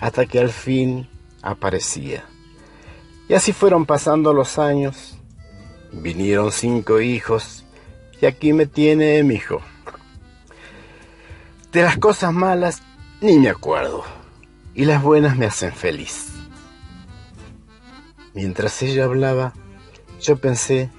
[0.00, 1.08] Hasta que al fin
[1.42, 2.24] aparecía.
[3.28, 5.16] Y así fueron pasando los años.
[5.92, 7.66] Vinieron cinco hijos
[8.20, 9.60] y aquí me tiene mi hijo.
[11.72, 12.82] De las cosas malas
[13.20, 14.04] ni me acuerdo.
[14.74, 16.28] Y las buenas me hacen feliz.
[18.34, 19.52] Mientras ella hablaba,
[20.20, 20.90] yo pensé,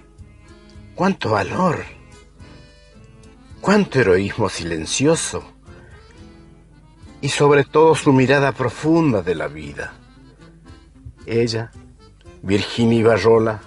[0.96, 1.86] cuánto valor,
[3.62, 5.44] cuánto heroísmo silencioso
[7.22, 9.94] y sobre todo su mirada profunda de la vida.
[11.26, 11.72] Ella,
[12.42, 13.62] Virginia Barrola,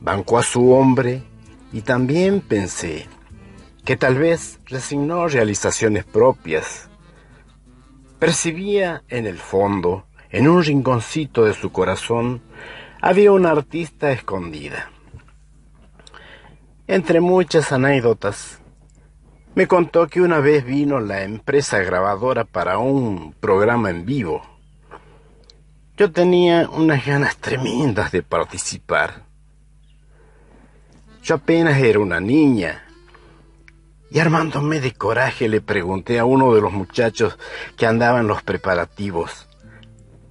[0.00, 1.22] bancó a su hombre
[1.76, 3.06] y también pensé,
[3.84, 6.88] que tal vez resignó realizaciones propias.
[8.18, 12.40] Percibía en el fondo, en un rinconcito de su corazón,
[13.02, 14.90] había una artista escondida.
[16.86, 18.58] Entre muchas anécdotas,
[19.54, 24.40] me contó que una vez vino la empresa grabadora para un programa en vivo.
[25.98, 29.25] Yo tenía unas ganas tremendas de participar.
[31.26, 32.84] Yo apenas era una niña.
[34.12, 37.36] Y armándome de coraje le pregunté a uno de los muchachos
[37.76, 39.48] que andaba en los preparativos,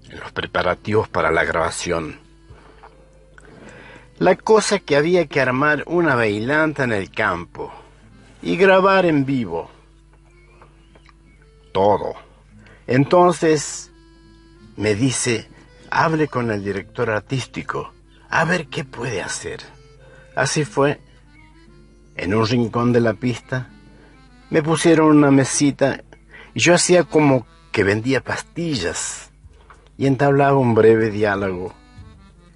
[0.10, 2.22] en los preparativos para la grabación.
[4.20, 7.74] La cosa que había que armar una bailanta en el campo
[8.42, 9.70] y grabar en vivo.
[11.74, 12.14] Todo.
[12.88, 13.92] Entonces
[14.78, 15.50] me dice,
[15.92, 17.92] hable con el director artístico,
[18.30, 19.75] a ver qué puede hacer.
[20.36, 21.00] Así fue.
[22.16, 23.70] En un rincón de la pista
[24.50, 26.04] me pusieron una mesita
[26.54, 29.32] y yo hacía como que vendía pastillas
[29.98, 31.74] y entablaba un breve diálogo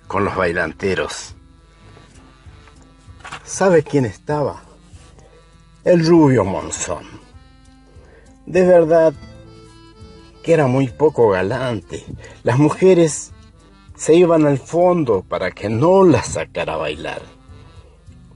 [0.07, 1.35] con los bailanteros.
[3.43, 4.69] ¿Sabe quién estaba?
[5.83, 7.05] el rubio Monzón.
[8.45, 9.13] De verdad
[10.43, 12.05] que era muy poco galante.
[12.43, 13.31] Las mujeres
[13.95, 17.21] se iban al fondo para que no las sacara a bailar,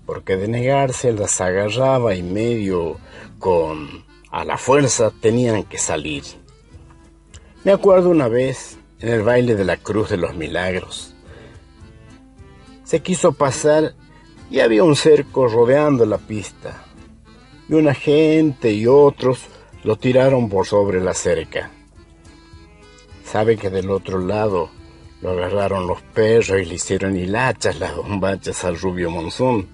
[0.06, 2.98] porque de negarse las agarraba y medio
[3.40, 6.24] con a la fuerza tenían que salir.
[7.64, 11.14] Me acuerdo una vez en el baile de la Cruz de los Milagros.
[12.84, 13.94] Se quiso pasar
[14.50, 16.86] y había un cerco rodeando la pista
[17.70, 19.48] y una gente y otros
[19.84, 21.72] lo tiraron por sobre la cerca.
[23.24, 24.70] Sabe que del otro lado
[25.22, 29.68] lo agarraron los perros y le hicieron hilachas las bombachas al rubio monzón.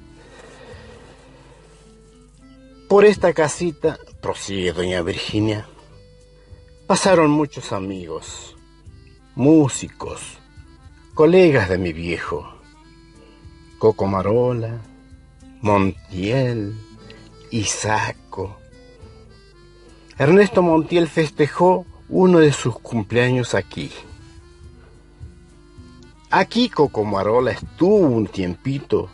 [2.90, 5.68] Por esta casita, prosigue doña Virginia,
[6.88, 8.58] pasaron muchos amigos,
[9.36, 10.40] músicos,
[11.14, 12.52] colegas de mi viejo,
[13.78, 14.82] Coco Marola,
[15.62, 16.74] Montiel,
[17.52, 18.58] Isaco.
[20.18, 23.92] Ernesto Montiel festejó uno de sus cumpleaños aquí.
[26.32, 29.12] Aquí Cocomarola estuvo un tiempito,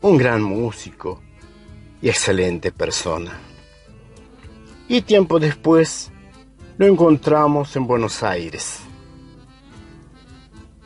[0.00, 1.22] un gran músico
[2.08, 3.38] excelente persona.
[4.88, 6.10] Y tiempo después
[6.78, 8.80] lo encontramos en Buenos Aires.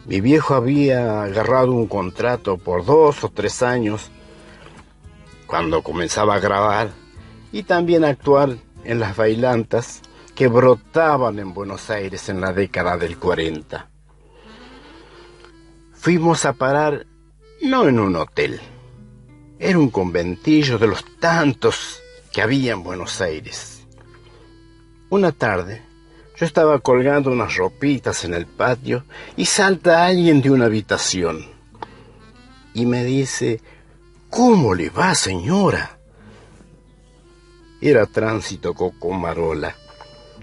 [0.07, 4.11] Mi viejo había agarrado un contrato por dos o tres años
[5.47, 6.91] cuando comenzaba a grabar
[7.53, 10.03] y también a actuar en las bailantas
[10.35, 13.91] que brotaban en Buenos Aires en la década del 40.
[15.93, 17.07] Fuimos a parar
[17.61, 18.59] no en un hotel,
[19.61, 22.01] era un conventillo de los tantos
[22.33, 23.87] que había en Buenos Aires.
[25.11, 25.83] Una tarde,
[26.39, 29.05] yo estaba colgando unas ropitas en el patio
[29.37, 31.45] y salta alguien de una habitación
[32.73, 33.61] y me dice,
[34.31, 35.99] ¿Cómo le va, señora?
[37.83, 39.75] Era Tránsito Cocomarola,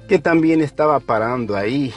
[0.07, 1.91] que también estaba parando ahí.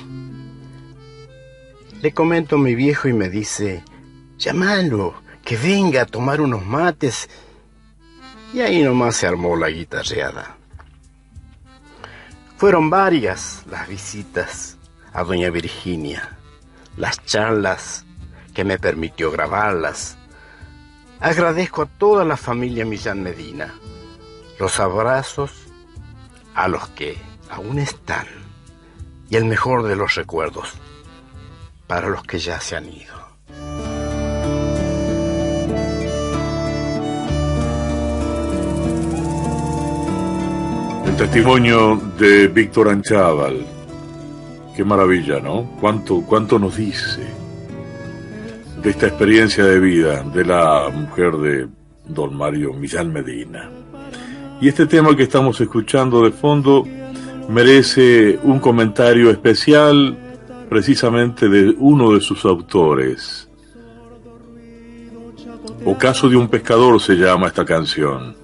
[2.01, 3.85] Le comento a mi viejo y me dice,
[4.39, 5.15] llámalo,
[5.51, 7.29] que venga a tomar unos mates.
[8.55, 10.57] Y ahí nomás se armó la guitarreada.
[12.57, 14.79] Fueron varias las visitas
[15.13, 16.39] a doña Virginia,
[16.97, 18.05] las charlas
[18.55, 20.17] que me permitió grabarlas,
[21.19, 23.75] Agradezco a toda la familia Millán Medina
[24.61, 25.53] los abrazos
[26.55, 27.19] a los que
[27.51, 28.27] aún están
[29.29, 30.75] y el mejor de los recuerdos
[31.89, 33.30] para los que ya se han ido.
[41.21, 43.67] Testimonio de Víctor Anchával.
[44.75, 45.71] Qué maravilla, ¿no?
[45.79, 47.21] ¿Cuánto, cuánto nos dice?
[48.83, 51.69] de esta experiencia de vida de la mujer de
[52.07, 53.69] don Mario Millán Medina.
[54.63, 56.87] Y este tema que estamos escuchando de fondo
[57.51, 60.17] merece un comentario especial
[60.71, 63.47] precisamente de uno de sus autores.
[65.85, 68.40] Ocaso de un pescador se llama esta canción.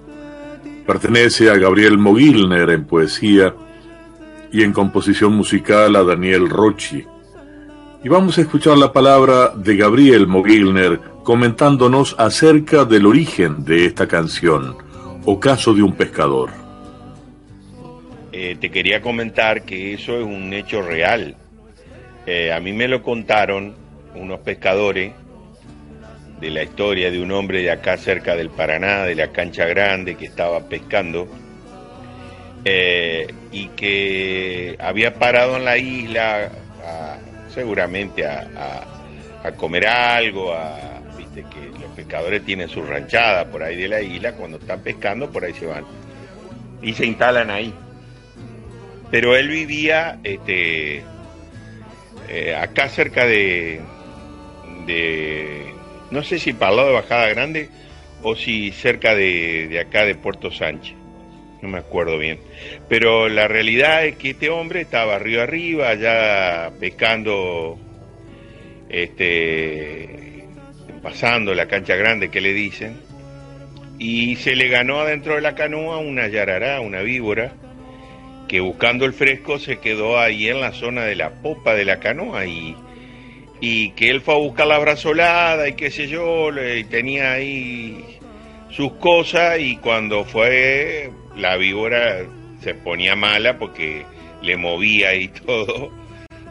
[0.86, 3.54] Pertenece a Gabriel Mogilner en poesía
[4.52, 7.04] y en composición musical a Daniel Rochi
[8.06, 14.06] y vamos a escuchar la palabra de Gabriel Mogilner comentándonos acerca del origen de esta
[14.06, 14.76] canción,
[15.24, 16.50] Ocaso de un pescador.
[18.30, 21.34] Eh, te quería comentar que eso es un hecho real.
[22.26, 23.74] Eh, a mí me lo contaron
[24.14, 25.12] unos pescadores
[26.40, 30.16] de la historia de un hombre de acá cerca del Paraná, de la cancha grande,
[30.16, 31.28] que estaba pescando
[32.64, 36.50] eh, y que había parado en la isla
[37.56, 38.84] seguramente a,
[39.56, 40.52] comer algo,
[41.16, 45.30] viste que los pescadores tienen su ranchada por ahí de la isla, cuando están pescando
[45.30, 45.84] por ahí se van
[46.82, 47.72] y se instalan ahí.
[49.10, 51.04] Pero él vivía este,
[52.28, 53.80] eh, acá cerca de,
[56.10, 57.68] no sé si para de Bajada Grande
[58.22, 60.94] o si cerca de, de acá de Puerto Sánchez
[61.62, 62.38] no me acuerdo bien.
[62.88, 67.78] Pero la realidad es que este hombre estaba río arriba, allá pescando,
[68.88, 70.44] este,
[71.02, 72.96] pasando la cancha grande que le dicen,
[73.98, 77.52] y se le ganó adentro de la canoa una yarará, una víbora,
[78.48, 81.98] que buscando el fresco se quedó ahí en la zona de la popa de la
[81.98, 82.76] canoa y,
[83.60, 88.18] y que él fue a buscar la brazolada y qué sé yo, y tenía ahí
[88.70, 92.24] sus cosas y cuando fue la víbora
[92.62, 94.04] se ponía mala porque
[94.42, 95.90] le movía y todo,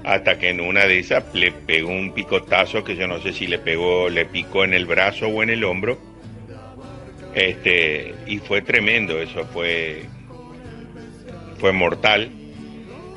[0.04, 3.48] hasta que en una de esas le pegó un picotazo que yo no sé si
[3.48, 5.98] le pegó, le picó en el brazo o en el hombro.
[7.34, 10.04] Este, y fue tremendo, eso fue
[11.58, 12.30] fue mortal.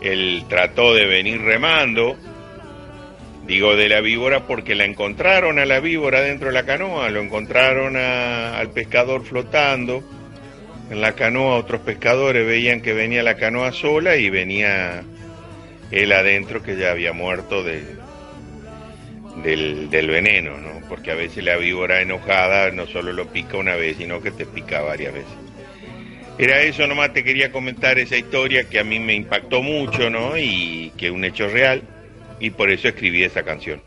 [0.01, 2.17] Él trató de venir remando,
[3.49, 7.21] digo de la víbora porque la encontraron a la víbora dentro de la canoa, lo
[7.21, 10.05] encontraron al pescador flotando
[10.91, 15.03] en la canoa otros pescadores veían que venía la canoa sola y venía
[15.91, 17.83] él adentro que ya había muerto de,
[19.43, 20.81] del, del, veneno, ¿no?
[20.89, 24.47] Porque a veces la víbora enojada no solo lo pica una vez, sino que te
[24.47, 25.33] pica varias veces.
[26.39, 30.39] Era eso, nomás te quería comentar esa historia que a mí me impactó mucho, ¿no?
[30.39, 31.83] Y que es un hecho real,
[32.41, 33.83] y por eso escribí esa canción.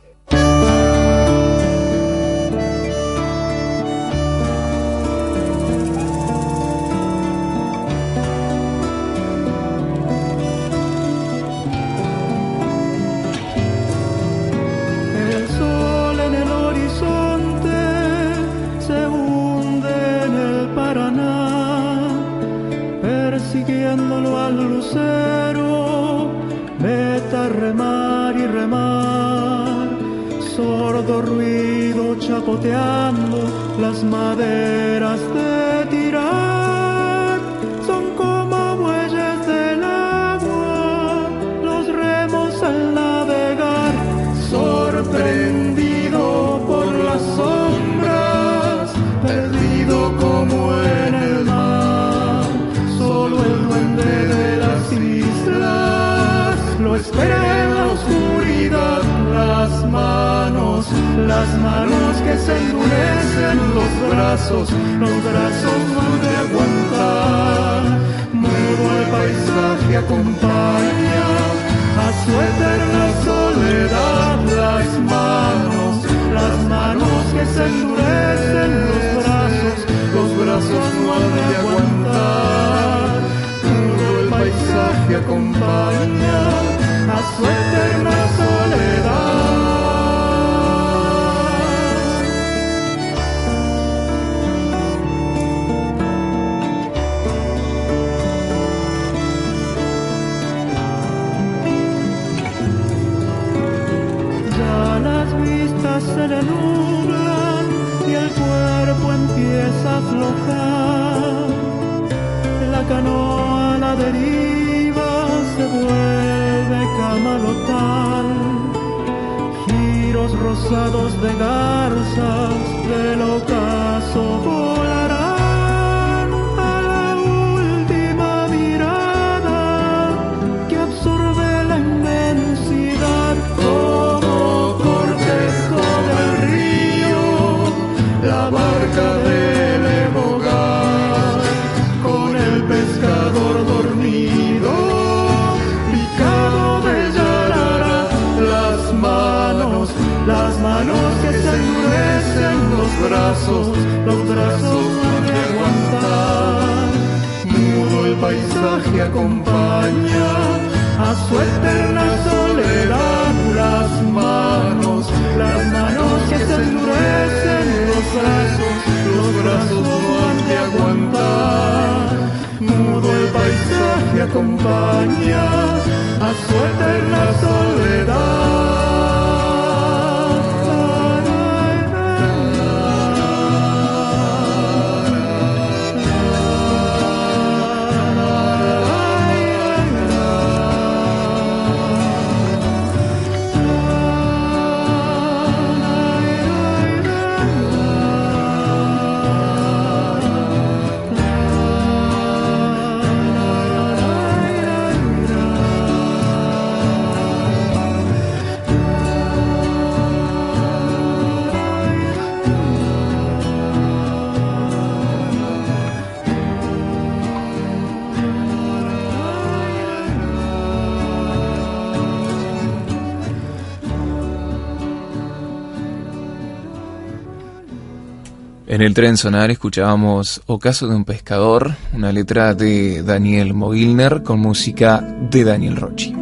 [228.81, 234.39] En el tren sonar escuchábamos Ocaso de un pescador, una letra de Daniel Mogilner con
[234.39, 236.15] música de Daniel Rochi.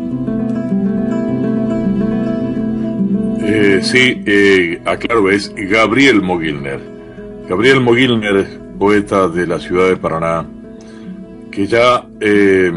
[3.44, 6.82] Eh, sí, eh, aclaro, es Gabriel Mogilner.
[7.48, 10.46] Gabriel Mogilner, poeta de la ciudad de Paraná,
[11.50, 12.74] que ya eh,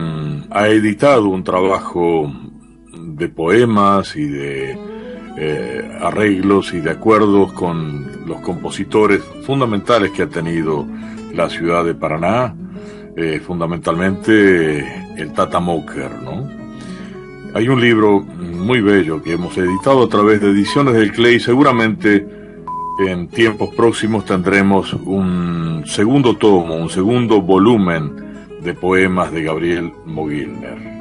[0.50, 2.32] ha editado un trabajo
[2.96, 4.91] de poemas y de
[5.36, 10.86] eh, arreglos y de acuerdos con los compositores fundamentales que ha tenido
[11.34, 12.54] la ciudad de Paraná,
[13.16, 14.80] eh, fundamentalmente
[15.16, 16.48] el Tata Moker, ¿no?
[17.54, 22.26] Hay un libro muy bello que hemos editado a través de Ediciones del Clay, seguramente
[22.98, 28.14] en tiempos próximos tendremos un segundo tomo, un segundo volumen
[28.62, 30.91] de poemas de Gabriel Mogilner.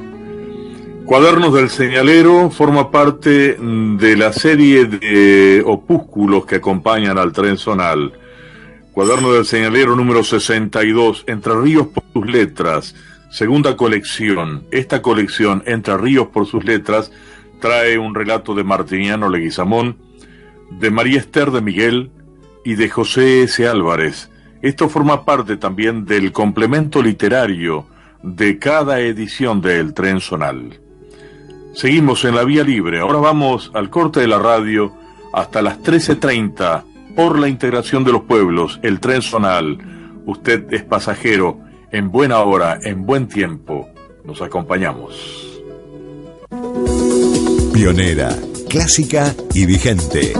[1.06, 8.12] Cuadernos del Señalero forma parte de la serie de opúsculos que acompañan al tren zonal.
[8.92, 12.94] Cuaderno del Señalero número 62, Entre Ríos por sus letras,
[13.30, 14.64] segunda colección.
[14.70, 17.10] Esta colección, Entre Ríos por sus letras,
[17.60, 19.98] trae un relato de Martiniano Leguizamón,
[20.70, 22.10] de María Esther de Miguel
[22.64, 23.66] y de José S.
[23.66, 24.30] Álvarez.
[24.62, 27.86] Esto forma parte también del complemento literario
[28.22, 30.81] de cada edición de El Tren Zonal.
[31.74, 33.00] Seguimos en la vía libre.
[33.00, 34.92] Ahora vamos al corte de la radio
[35.32, 36.84] hasta las 13.30
[37.16, 39.78] por la integración de los pueblos, el tren zonal.
[40.26, 41.58] Usted es pasajero
[41.90, 43.88] en buena hora, en buen tiempo.
[44.24, 45.60] Nos acompañamos.
[47.72, 48.36] Pionera,
[48.68, 50.34] clásica y vigente.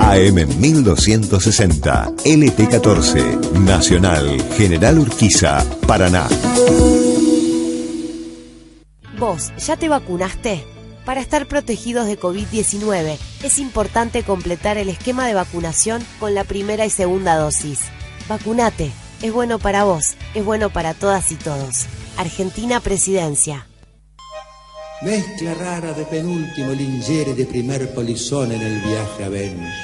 [0.00, 6.26] AM 1260, LT14, Nacional, General Urquiza, Paraná.
[9.18, 10.64] ¿Vos ya te vacunaste?
[11.04, 16.86] Para estar protegidos de COVID-19 es importante completar el esquema de vacunación con la primera
[16.86, 17.80] y segunda dosis.
[18.28, 21.86] Vacunate, es bueno para vos, es bueno para todas y todos.
[22.16, 23.66] Argentina Presidencia.
[25.02, 29.74] Mezcla rara de penúltimo lingere de primer polizón en el viaje a Venus.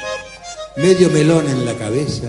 [0.76, 2.28] Medio melón en la cabeza,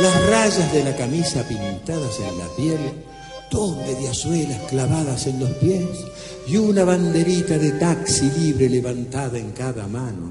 [0.00, 3.04] las rayas de la camisa pintadas en la piel,
[3.50, 5.86] dos mediasuelas clavadas en los pies
[6.48, 10.30] y una banderita de taxi libre levantada en cada mano.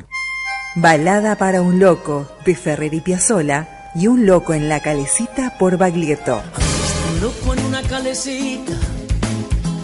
[0.75, 5.77] Balada para un loco de Ferrer y Piazzolla y un loco en la calecita por
[5.77, 6.41] Baglietto.
[7.13, 8.73] Un loco en una calecita,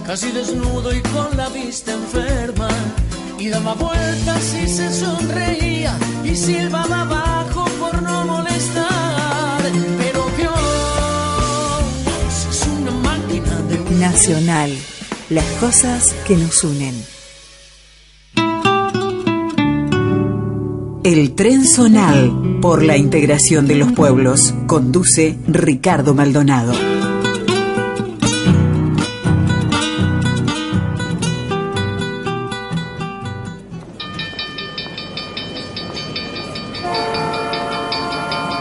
[0.06, 2.70] casi desnudo y con la vista enferma.
[3.38, 9.62] Y daba vueltas y se sonreía y silbaba abajo por no molestar.
[9.98, 10.54] Pero Dios
[12.52, 13.96] es una máquina de...
[13.96, 14.78] Nacional.
[15.32, 16.94] Las cosas que nos unen.
[21.06, 26.74] El tren zonal por la integración de los pueblos conduce Ricardo Maldonado.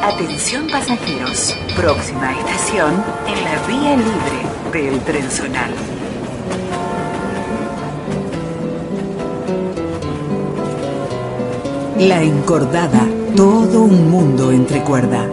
[0.05, 2.95] Atención pasajeros, próxima estación
[3.27, 6.00] en la vía libre del tren zonal.
[12.01, 15.29] La encordada, todo un mundo entre cuerda.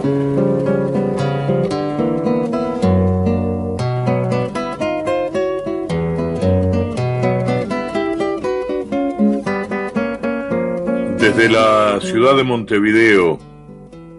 [11.18, 13.38] Desde la ciudad de Montevideo,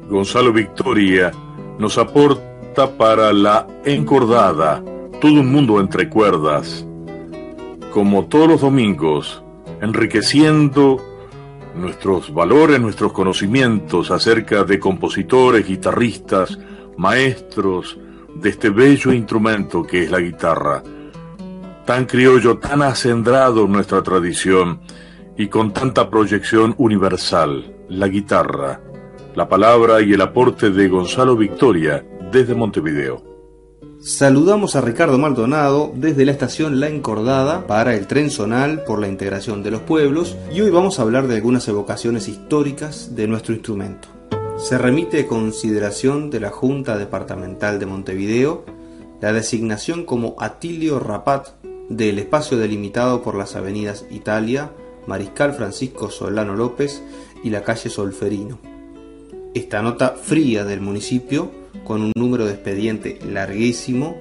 [0.10, 1.32] Gonzalo Victoria
[1.78, 4.84] nos aporta para la encordada,
[5.22, 6.84] todo un mundo entre cuerdas,
[7.93, 9.43] como todos los domingos,
[9.84, 11.09] enriqueciendo
[11.76, 16.57] nuestros valores, nuestros conocimientos acerca de compositores, guitarristas,
[16.97, 17.97] maestros
[18.36, 20.84] de este bello instrumento que es la guitarra,
[21.86, 24.82] tan criollo, tan acendrado en nuestra tradición
[25.38, 28.82] y con tanta proyección universal, la guitarra,
[29.36, 33.29] la palabra y el aporte de Gonzalo Victoria desde Montevideo.
[34.02, 39.10] Saludamos a Ricardo Maldonado desde la estación La Encordada para el tren zonal por la
[39.10, 43.54] integración de los pueblos y hoy vamos a hablar de algunas evocaciones históricas de nuestro
[43.54, 44.08] instrumento.
[44.58, 48.64] Se remite a consideración de la Junta Departamental de Montevideo
[49.20, 51.50] la designación como Atilio Rapat
[51.89, 54.72] del espacio delimitado por las avenidas Italia,
[55.08, 57.04] Mariscal Francisco Solano López
[57.43, 58.60] y la calle Solferino.
[59.54, 61.52] Esta nota fría del municipio
[61.90, 64.16] con un número de expediente larguísimo,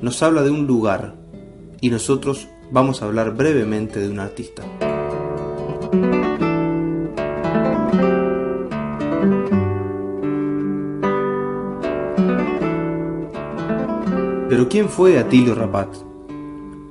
[0.00, 1.14] nos habla de un lugar
[1.78, 4.62] y nosotros vamos a hablar brevemente de un artista.
[14.48, 15.94] Pero ¿quién fue Atilio Rapat?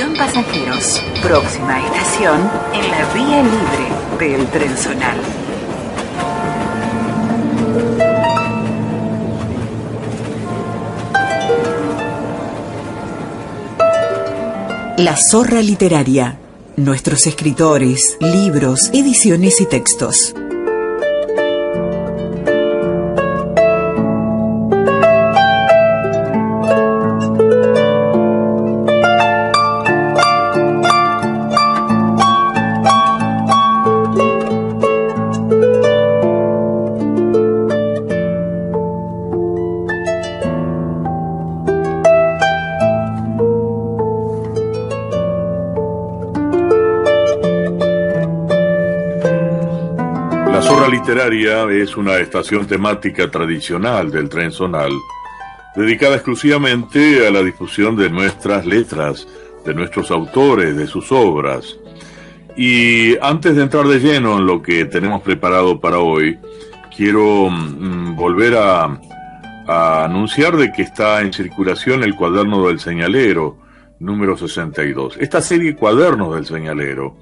[0.01, 5.19] Pasajeros, próxima estación en la vía libre del tren zonal.
[14.97, 16.39] La zorra literaria.
[16.77, 20.35] Nuestros escritores, libros, ediciones y textos.
[51.21, 54.91] Es una estación temática tradicional del tren zonal,
[55.77, 59.29] dedicada exclusivamente a la difusión de nuestras letras,
[59.67, 61.77] de nuestros autores, de sus obras.
[62.57, 66.39] Y antes de entrar de lleno en lo que tenemos preparado para hoy,
[66.97, 68.99] quiero mm, volver a,
[69.67, 73.59] a anunciar de que está en circulación el cuaderno del señalero,
[73.99, 75.19] número 62.
[75.21, 77.15] Esta serie Cuadernos del Señalero,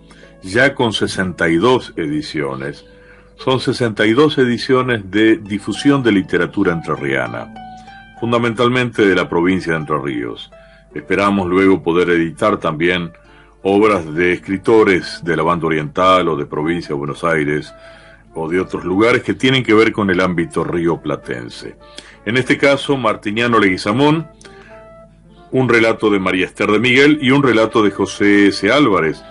[0.44, 2.84] ya con 62 ediciones,
[3.38, 7.54] son 62 ediciones de difusión de literatura entrerriana,
[8.20, 10.50] fundamentalmente de la provincia de Entre Ríos.
[10.92, 13.12] Esperamos luego poder editar también
[13.62, 17.72] obras de escritores de la banda oriental o de provincia de Buenos Aires
[18.34, 21.76] o de otros lugares que tienen que ver con el ámbito río platense.
[22.24, 24.28] En este caso, Martiniano Leguizamón,
[25.52, 28.70] un relato de María Esther de Miguel y un relato de José S.
[28.70, 29.22] Álvarez,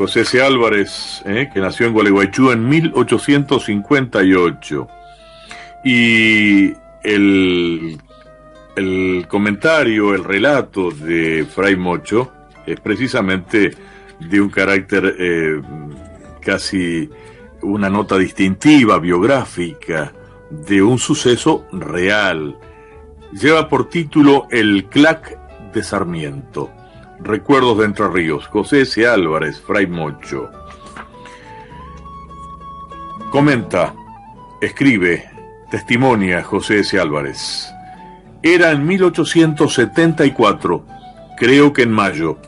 [0.00, 0.40] José C.
[0.40, 4.88] Álvarez, eh, que nació en Gualeguaychú en 1858.
[5.84, 6.72] Y
[7.02, 8.00] el,
[8.76, 12.32] el comentario, el relato de Fray Mocho
[12.64, 13.72] es precisamente
[14.18, 15.60] de un carácter eh,
[16.40, 17.10] casi
[17.60, 20.14] una nota distintiva, biográfica,
[20.48, 22.56] de un suceso real.
[23.32, 25.38] Lleva por título El Clac
[25.74, 26.79] de Sarmiento.
[27.22, 29.06] Recuerdos de Entre Ríos, José S.
[29.06, 30.50] Álvarez, Fray Mocho.
[33.30, 33.94] Comenta,
[34.60, 35.28] escribe,
[35.70, 36.98] testimonia José S.
[36.98, 37.70] Álvarez.
[38.42, 40.86] Era en 1874,
[41.36, 42.38] creo que en mayo.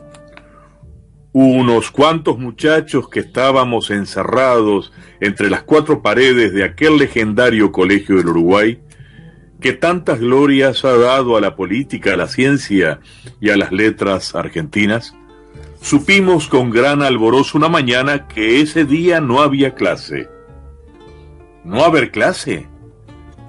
[1.33, 8.29] Unos cuantos muchachos que estábamos encerrados entre las cuatro paredes de aquel legendario colegio del
[8.29, 8.81] Uruguay,
[9.63, 12.99] que tantas glorias ha dado a la política, a la ciencia
[13.39, 15.15] y a las letras argentinas,
[15.81, 20.27] supimos con gran alborozo una mañana que ese día no había clase.
[21.63, 22.67] ¿No haber clase?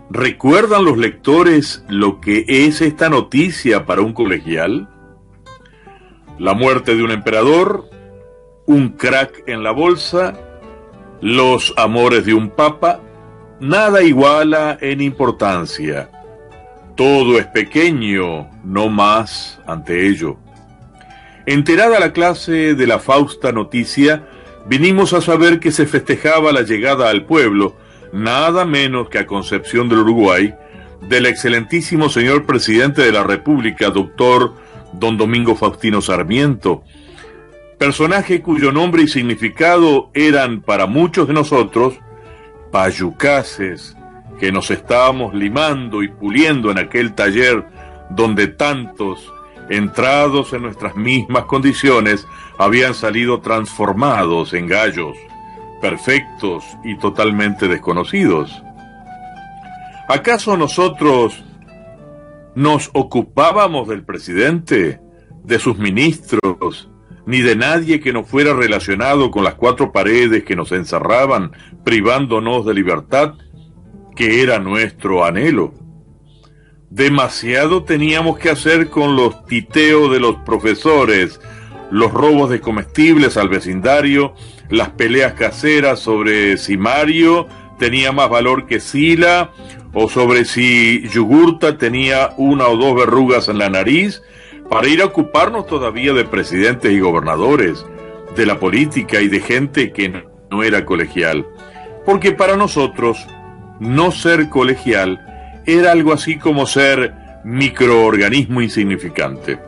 [0.08, 4.88] ¿Recuerdan los lectores lo que es esta noticia para un colegial?
[6.38, 7.90] La muerte de un emperador,
[8.66, 10.38] un crack en la bolsa,
[11.20, 13.00] los amores de un papa,
[13.64, 16.10] nada iguala en importancia.
[16.96, 20.36] Todo es pequeño, no más ante ello.
[21.46, 24.28] Enterada la clase de la fausta noticia,
[24.66, 27.74] vinimos a saber que se festejaba la llegada al pueblo,
[28.12, 30.54] nada menos que a Concepción del Uruguay,
[31.08, 34.54] del excelentísimo señor presidente de la República, doctor
[34.92, 36.84] don Domingo Faustino Sarmiento,
[37.78, 41.94] personaje cuyo nombre y significado eran para muchos de nosotros
[42.74, 43.96] payucases
[44.40, 47.64] que nos estábamos limando y puliendo en aquel taller
[48.10, 49.32] donde tantos,
[49.70, 52.26] entrados en nuestras mismas condiciones,
[52.58, 55.16] habían salido transformados en gallos,
[55.80, 58.60] perfectos y totalmente desconocidos.
[60.08, 61.44] ¿Acaso nosotros
[62.56, 65.00] nos ocupábamos del presidente,
[65.44, 66.90] de sus ministros,
[67.26, 71.52] ni de nadie que no fuera relacionado con las cuatro paredes que nos encerraban,
[71.84, 73.34] privándonos de libertad,
[74.14, 75.74] que era nuestro anhelo.
[76.90, 81.40] Demasiado teníamos que hacer con los titeos de los profesores,
[81.90, 84.34] los robos de comestibles al vecindario,
[84.68, 87.46] las peleas caseras sobre si Mario
[87.78, 89.50] tenía más valor que Sila,
[89.94, 94.22] o sobre si Yugurta tenía una o dos verrugas en la nariz,
[94.68, 97.84] para ir a ocuparnos todavía de presidentes y gobernadores,
[98.36, 101.46] de la política y de gente que no era colegial.
[102.04, 103.26] Porque para nosotros,
[103.80, 109.58] no ser colegial era algo así como ser microorganismo insignificante.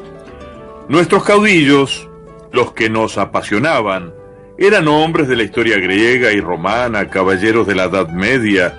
[0.88, 2.08] Nuestros caudillos,
[2.52, 4.12] los que nos apasionaban,
[4.58, 8.74] eran hombres de la historia griega y romana, caballeros de la Edad Media,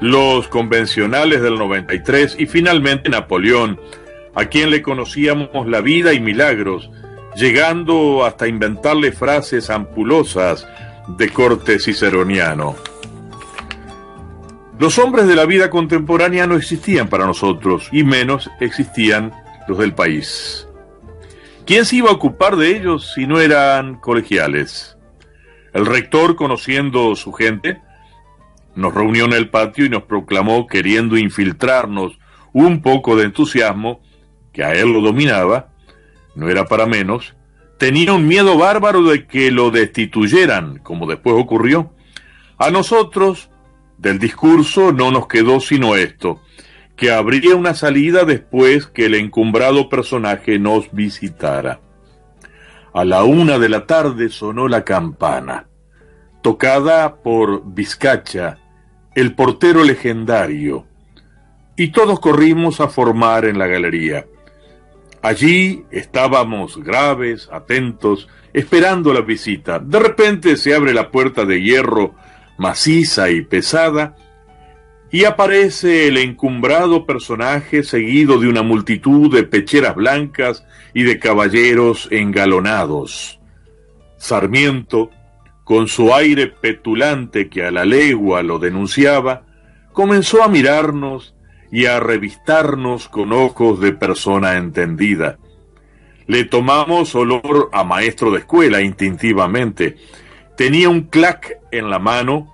[0.00, 3.80] los convencionales del 93 y finalmente Napoleón,
[4.36, 6.90] a quien le conocíamos la vida y milagros,
[7.34, 10.68] llegando hasta inventarle frases ampulosas
[11.08, 12.76] de corte ciceroniano.
[14.78, 19.32] Los hombres de la vida contemporánea no existían para nosotros, y menos existían
[19.68, 20.68] los del país.
[21.64, 24.98] ¿Quién se iba a ocupar de ellos si no eran colegiales?
[25.72, 27.80] El rector, conociendo su gente,
[28.74, 32.18] nos reunió en el patio y nos proclamó, queriendo infiltrarnos
[32.52, 34.02] un poco de entusiasmo,
[34.56, 35.68] que a él lo dominaba,
[36.34, 37.36] no era para menos,
[37.76, 41.92] tenía un miedo bárbaro de que lo destituyeran, como después ocurrió.
[42.56, 43.50] A nosotros,
[43.98, 46.40] del discurso, no nos quedó sino esto,
[46.96, 51.80] que habría una salida después que el encumbrado personaje nos visitara.
[52.94, 55.66] A la una de la tarde sonó la campana,
[56.40, 58.56] tocada por Vizcacha,
[59.14, 60.86] el portero legendario,
[61.76, 64.24] y todos corrimos a formar en la galería.
[65.26, 69.80] Allí estábamos graves, atentos, esperando la visita.
[69.80, 72.14] De repente se abre la puerta de hierro
[72.58, 74.14] maciza y pesada
[75.10, 80.64] y aparece el encumbrado personaje seguido de una multitud de pecheras blancas
[80.94, 83.40] y de caballeros engalonados.
[84.18, 85.10] Sarmiento,
[85.64, 89.42] con su aire petulante que a la legua lo denunciaba,
[89.92, 91.35] comenzó a mirarnos
[91.70, 95.38] y a revistarnos con ojos de persona entendida.
[96.26, 99.96] Le tomamos olor a maestro de escuela instintivamente.
[100.56, 102.52] Tenía un clac en la mano,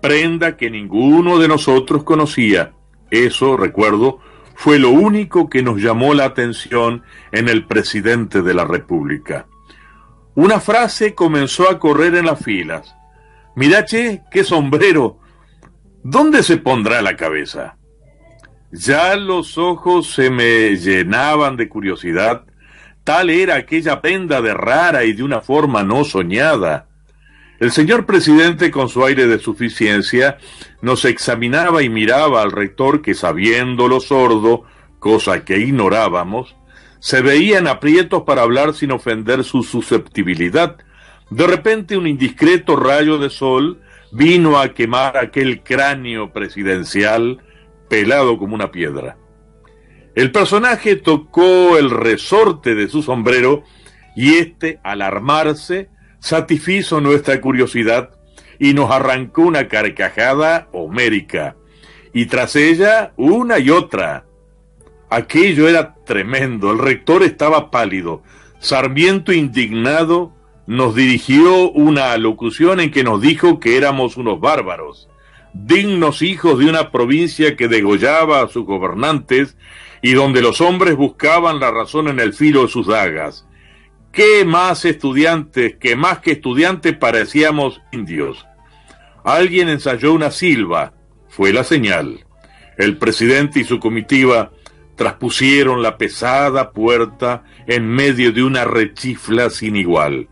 [0.00, 2.72] prenda que ninguno de nosotros conocía.
[3.10, 4.20] Eso, recuerdo,
[4.54, 9.46] fue lo único que nos llamó la atención en el presidente de la República.
[10.34, 12.94] Una frase comenzó a correr en las filas.
[13.54, 15.18] Mirache, qué sombrero.
[16.02, 17.76] ¿Dónde se pondrá la cabeza?
[18.72, 22.44] Ya los ojos se me llenaban de curiosidad,
[23.04, 26.86] tal era aquella prenda de rara y de una forma no soñada.
[27.60, 30.38] El señor presidente, con su aire de suficiencia,
[30.80, 34.64] nos examinaba y miraba al rector que, sabiéndolo sordo,
[34.98, 36.56] cosa que ignorábamos,
[36.98, 40.78] se veían aprietos para hablar sin ofender su susceptibilidad.
[41.28, 47.42] De repente un indiscreto rayo de sol vino a quemar aquel cráneo presidencial,
[47.92, 49.18] pelado como una piedra.
[50.14, 53.64] El personaje tocó el resorte de su sombrero
[54.16, 58.18] y éste, al armarse, satisfizo nuestra curiosidad
[58.58, 61.56] y nos arrancó una carcajada homérica,
[62.14, 64.24] y tras ella una y otra.
[65.10, 68.22] Aquello era tremendo, el rector estaba pálido.
[68.58, 70.32] Sarmiento, indignado,
[70.66, 75.10] nos dirigió una alocución en que nos dijo que éramos unos bárbaros
[75.52, 79.56] dignos hijos de una provincia que degollaba a sus gobernantes
[80.00, 83.46] y donde los hombres buscaban la razón en el filo de sus dagas.
[84.10, 88.46] ¿Qué más estudiantes, que más que estudiantes parecíamos indios?
[89.24, 90.92] Alguien ensayó una silba,
[91.28, 92.26] fue la señal.
[92.76, 94.50] El presidente y su comitiva
[94.96, 100.28] traspusieron la pesada puerta en medio de una rechifla sin igual,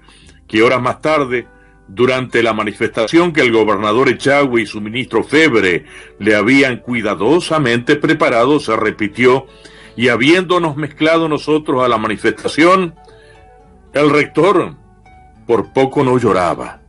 [0.47, 1.47] que horas más tarde
[1.93, 5.85] durante la manifestación que el gobernador Echagüe y su ministro Febre
[6.19, 9.47] le habían cuidadosamente preparado, se repitió,
[9.97, 12.95] y habiéndonos mezclado nosotros a la manifestación,
[13.93, 14.77] el rector
[15.47, 16.81] por poco no lloraba.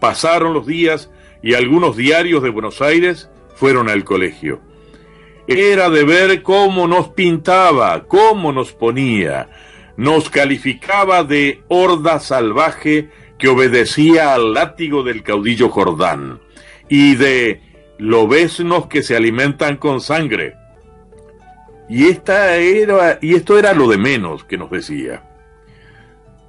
[0.00, 4.60] Pasaron los días y algunos diarios de Buenos Aires fueron al colegio.
[5.46, 9.48] Era de ver cómo nos pintaba, cómo nos ponía,
[9.96, 13.08] nos calificaba de horda salvaje
[13.40, 16.40] que obedecía al látigo del caudillo Jordán,
[16.88, 17.60] y de
[17.98, 20.54] lobesnos que se alimentan con sangre.
[21.88, 25.24] Y, esta era, y esto era lo de menos que nos decía.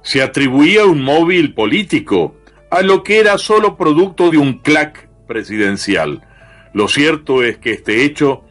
[0.02, 2.36] Se atribuía un móvil político
[2.70, 6.22] a lo que era solo producto de un clac presidencial.
[6.74, 8.44] Lo cierto es que este hecho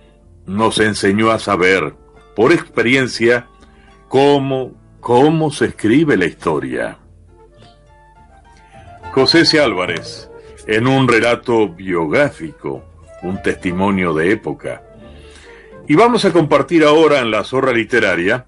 [0.46, 1.94] nos enseñó a saber,
[2.36, 3.48] por experiencia,
[4.08, 7.01] cómo, cómo se escribe la historia.
[9.14, 9.60] José C.
[9.60, 10.30] Álvarez,
[10.68, 12.86] en un relato biográfico,
[13.24, 14.84] un testimonio de época.
[15.86, 18.46] Y vamos a compartir ahora en la zorra literaria,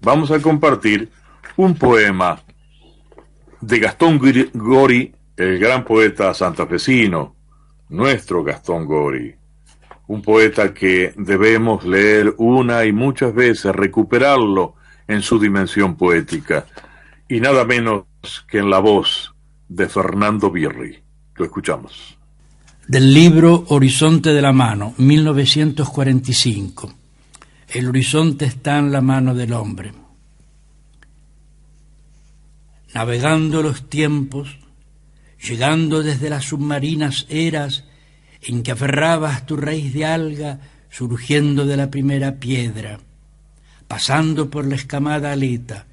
[0.00, 1.10] vamos a compartir
[1.58, 2.40] un poema
[3.60, 4.18] de Gastón
[4.54, 7.36] Gori, el gran poeta santafesino,
[7.90, 9.34] nuestro Gastón Gori.
[10.06, 14.74] Un poeta que debemos leer una y muchas veces, recuperarlo
[15.06, 16.64] en su dimensión poética,
[17.28, 18.06] y nada menos
[18.48, 19.31] que en la voz
[19.74, 20.98] de Fernando Birri.
[21.36, 22.16] Lo escuchamos.
[22.86, 26.94] Del libro Horizonte de la Mano, 1945.
[27.68, 29.92] El horizonte está en la mano del hombre.
[32.94, 34.58] navegando los tiempos,
[35.42, 37.84] llegando desde las submarinas eras
[38.42, 40.60] en que aferrabas tu raíz de alga
[40.90, 43.00] surgiendo de la primera piedra,
[43.88, 45.86] pasando por la escamada aleta,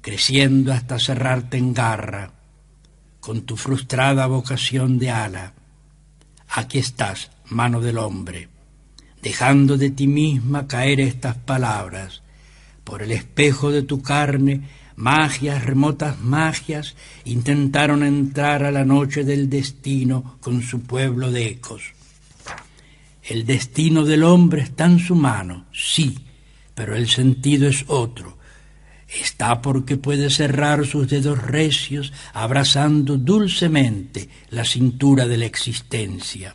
[0.00, 2.32] creciendo hasta cerrarte en garra,
[3.22, 5.54] con tu frustrada vocación de ala.
[6.48, 8.48] Aquí estás, mano del hombre,
[9.22, 12.22] dejando de ti misma caer estas palabras.
[12.82, 14.62] Por el espejo de tu carne,
[14.96, 21.92] magias, remotas magias, intentaron entrar a la noche del destino con su pueblo de ecos.
[23.22, 26.18] El destino del hombre está en su mano, sí,
[26.74, 28.41] pero el sentido es otro.
[29.20, 36.54] Está porque puede cerrar sus dedos recios abrazando dulcemente la cintura de la existencia.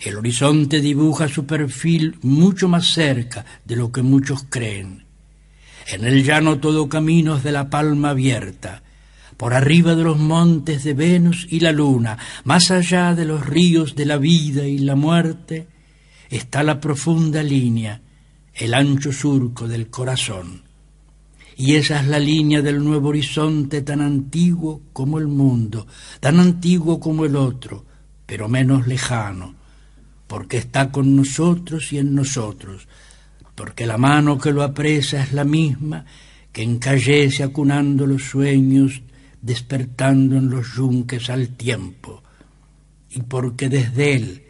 [0.00, 5.04] El horizonte dibuja su perfil mucho más cerca de lo que muchos creen.
[5.86, 8.82] En el llano todo caminos de la palma abierta,
[9.36, 13.94] por arriba de los montes de Venus y la luna, más allá de los ríos
[13.94, 15.68] de la vida y la muerte,
[16.30, 18.00] está la profunda línea,
[18.54, 20.63] el ancho surco del corazón.
[21.56, 25.86] Y esa es la línea del nuevo horizonte tan antiguo como el mundo,
[26.20, 27.84] tan antiguo como el otro,
[28.26, 29.54] pero menos lejano,
[30.26, 32.88] porque está con nosotros y en nosotros,
[33.54, 36.04] porque la mano que lo apresa es la misma
[36.52, 39.02] que encallece acunando los sueños
[39.40, 42.22] despertando en los yunques al tiempo,
[43.10, 44.42] y porque desde él,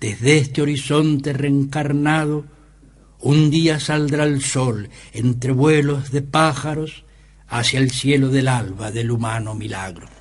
[0.00, 2.44] desde este horizonte reencarnado,
[3.20, 7.04] un día saldrá el sol entre vuelos de pájaros
[7.48, 10.19] hacia el cielo del alba del humano milagro.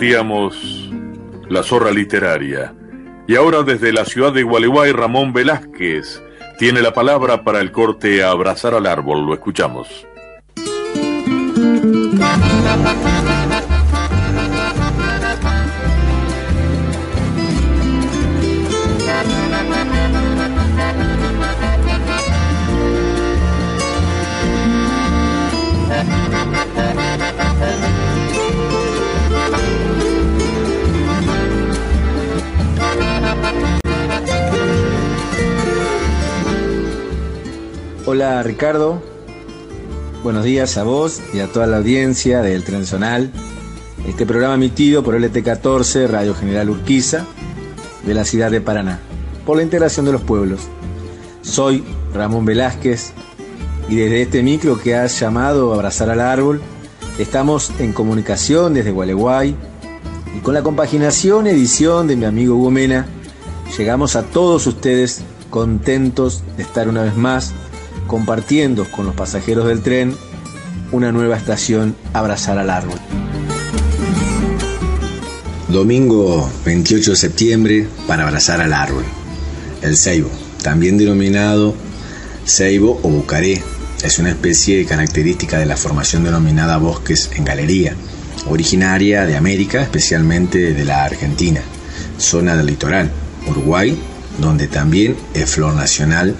[0.00, 0.90] Compartíamos
[1.50, 2.72] la zorra literaria.
[3.28, 6.22] Y ahora desde la ciudad de Gualeguay, Ramón Velázquez
[6.58, 9.26] tiene la palabra para el corte abrazar al árbol.
[9.26, 10.06] Lo escuchamos.
[38.22, 39.02] Hola Ricardo,
[40.22, 43.32] buenos días a vos y a toda la audiencia del Trenzonal.
[44.06, 47.24] Este programa emitido por LT14 Radio General Urquiza
[48.04, 49.00] de la ciudad de Paraná,
[49.46, 50.60] por la integración de los pueblos.
[51.40, 53.14] Soy Ramón Velázquez
[53.88, 56.60] y desde este micro que has llamado Abrazar al Árbol,
[57.18, 59.56] estamos en comunicación desde Gualeguay
[60.36, 63.06] y con la compaginación edición de mi amigo Hugo Mena,
[63.78, 67.54] llegamos a todos ustedes contentos de estar una vez más
[68.10, 70.16] compartiendo con los pasajeros del tren
[70.90, 72.98] una nueva estación Abrazar al Árbol.
[75.68, 79.04] Domingo 28 de septiembre para abrazar al árbol.
[79.80, 80.28] El ceibo,
[80.60, 81.72] también denominado
[82.44, 83.62] ceibo o bucaré,
[84.02, 87.94] es una especie característica de la formación denominada bosques en galería,
[88.48, 91.60] originaria de América, especialmente de la Argentina,
[92.18, 93.08] zona del litoral,
[93.46, 93.96] Uruguay,
[94.40, 96.34] donde también es flor nacional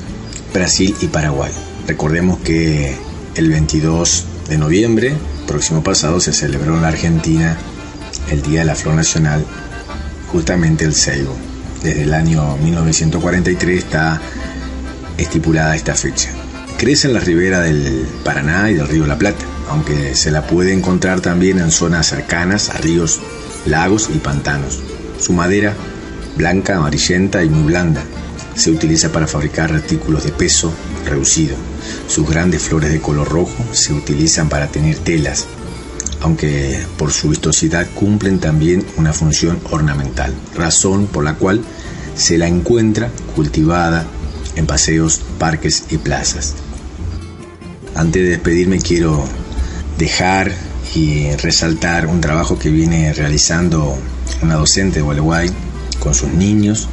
[0.53, 1.53] Brasil y Paraguay.
[1.87, 2.95] Recordemos que
[3.35, 5.15] el 22 de noviembre,
[5.47, 7.57] próximo pasado, se celebró en la Argentina
[8.31, 9.45] el Día de la Flor Nacional,
[10.33, 11.37] justamente el ceibo.
[11.83, 14.21] Desde el año 1943 está
[15.17, 16.31] estipulada esta fecha.
[16.79, 20.73] Crece en la ribera del Paraná y del río La Plata, aunque se la puede
[20.73, 23.21] encontrar también en zonas cercanas a ríos,
[23.67, 24.81] lagos y pantanos.
[25.21, 25.75] Su madera,
[26.37, 28.03] blanca, amarillenta y muy blanda,
[28.55, 30.73] se utiliza para fabricar artículos de peso
[31.05, 31.57] reducido.
[32.09, 35.47] Sus grandes flores de color rojo se utilizan para tener telas.
[36.23, 41.63] aunque por su vistosidad cumplen también una función ornamental, razón por la cual
[42.15, 44.07] se la encuentra cultivada
[44.57, 46.55] en paseos, parques y plazas.
[47.95, 49.25] Antes de despedirme quiero
[49.99, 50.53] dejar
[50.95, 53.97] y resaltar un trabajo que viene realizando
[54.43, 55.51] una docente de Gualeguay
[56.01, 56.89] con sus niños.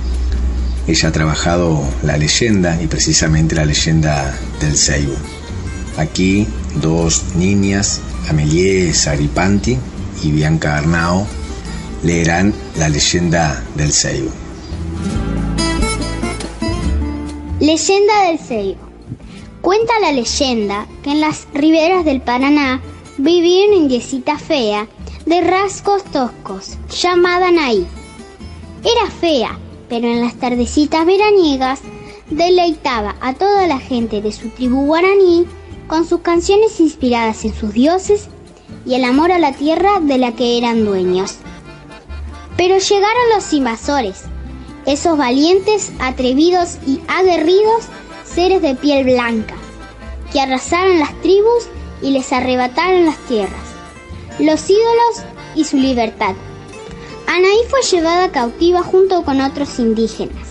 [0.87, 5.15] Ella ha trabajado la leyenda y precisamente la leyenda del Seibo.
[5.97, 6.47] Aquí
[6.81, 9.77] dos niñas, Amelie Saripanti
[10.23, 11.27] y Bianca Arnao,
[12.03, 14.31] leerán la leyenda del Seibo.
[17.59, 18.87] Leyenda del Seibo.
[19.59, 22.81] Cuenta la leyenda que en las riberas del Paraná
[23.17, 24.87] vivía una indiecita fea
[25.25, 27.85] de rasgos toscos, llamada Naí.
[28.83, 29.59] Era fea,
[29.89, 31.81] pero en las tardecitas veraniegas
[32.29, 35.45] deleitaba a toda la gente de su tribu guaraní
[35.87, 38.27] con sus canciones inspiradas en sus dioses
[38.85, 41.37] y el amor a la tierra de la que eran dueños.
[42.57, 44.23] Pero llegaron los invasores,
[44.85, 47.85] esos valientes, atrevidos y aguerridos
[48.25, 49.55] seres de piel blanca,
[50.31, 51.67] que arrasaron las tribus
[52.01, 53.51] y les arrebataron las tierras,
[54.39, 55.23] los ídolos
[55.55, 56.35] y su libertad.
[57.27, 60.47] Anaí fue llevada cautiva junto con otros indígenas.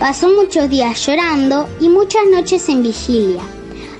[0.00, 3.42] Pasó muchos días llorando y muchas noches en vigilia,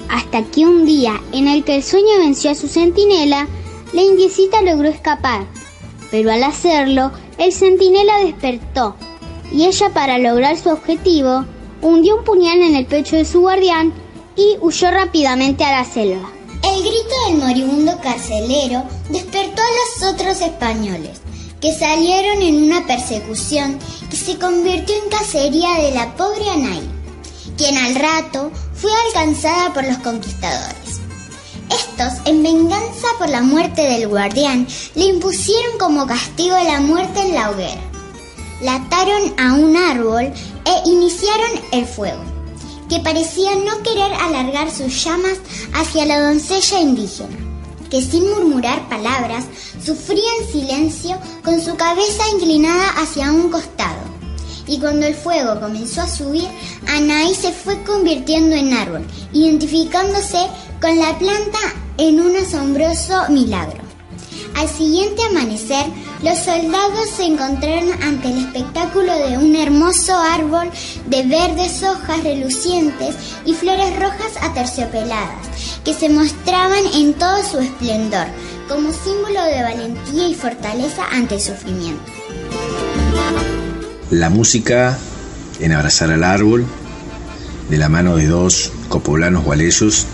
[0.09, 3.47] hasta que un día en el que el sueño venció a su centinela,
[3.93, 5.47] la indiecita logró escapar,
[6.11, 8.97] pero al hacerlo, el centinela despertó
[9.53, 11.45] y ella para lograr su objetivo
[11.83, 13.93] hundió un puñal en el pecho de su guardián
[14.37, 16.29] y huyó rápidamente a la selva.
[16.63, 21.21] El grito del moribundo carcelero despertó a los otros españoles,
[21.65, 23.79] que salieron en una persecución
[24.11, 26.87] que se convirtió en cacería de la pobre Anay,
[27.57, 31.01] quien al rato fue alcanzada por los conquistadores.
[31.71, 37.33] Estos, en venganza por la muerte del guardián, le impusieron como castigo la muerte en
[37.33, 37.81] la hoguera.
[38.61, 40.25] La ataron a un árbol
[40.67, 42.23] e iniciaron el fuego,
[42.91, 45.39] que parecía no querer alargar sus llamas
[45.73, 47.44] hacia la doncella indígena,
[47.91, 49.45] que sin murmurar palabras
[49.83, 54.03] sufría en silencio con su cabeza inclinada hacia un costado.
[54.67, 56.49] Y cuando el fuego comenzó a subir,
[56.89, 60.47] Anaí se fue convirtiendo en árbol, identificándose
[60.81, 61.59] con la planta
[61.99, 63.94] en un asombroso milagro.
[64.55, 65.87] Al siguiente amanecer,
[66.23, 70.71] los soldados se encontraron ante el espectáculo de un hermoso árbol
[71.07, 75.49] de verdes hojas relucientes y flores rojas aterciopeladas,
[75.85, 78.27] que se mostraban en todo su esplendor,
[78.69, 82.13] como símbolo de valentía y fortaleza ante el sufrimiento.
[84.11, 84.97] La música
[85.61, 86.65] en Abrazar al Árbol,
[87.69, 90.07] de la mano de dos copolanos gualeyos,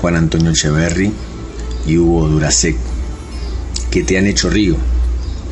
[0.00, 1.12] Juan Antonio Echeverri
[1.86, 2.76] y Hugo Duracek,
[3.96, 4.76] que te han hecho río,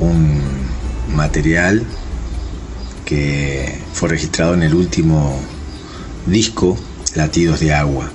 [0.00, 0.38] un
[1.16, 1.82] material
[3.06, 5.40] que fue registrado en el último
[6.26, 6.78] disco
[7.14, 8.10] Latidos de Agua.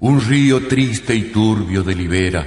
[0.00, 2.44] Un río triste y turbio delibera,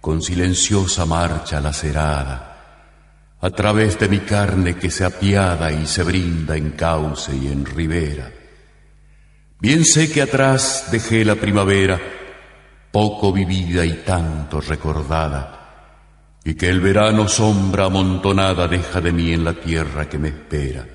[0.00, 2.94] con silenciosa marcha lacerada,
[3.38, 7.66] a través de mi carne que se apiada y se brinda en cauce y en
[7.66, 8.32] ribera.
[9.60, 12.00] Bien sé que atrás dejé la primavera,
[12.90, 15.61] poco vivida y tanto recordada,
[16.44, 20.86] y que el verano sombra amontonada deja de mí en la tierra que me espera.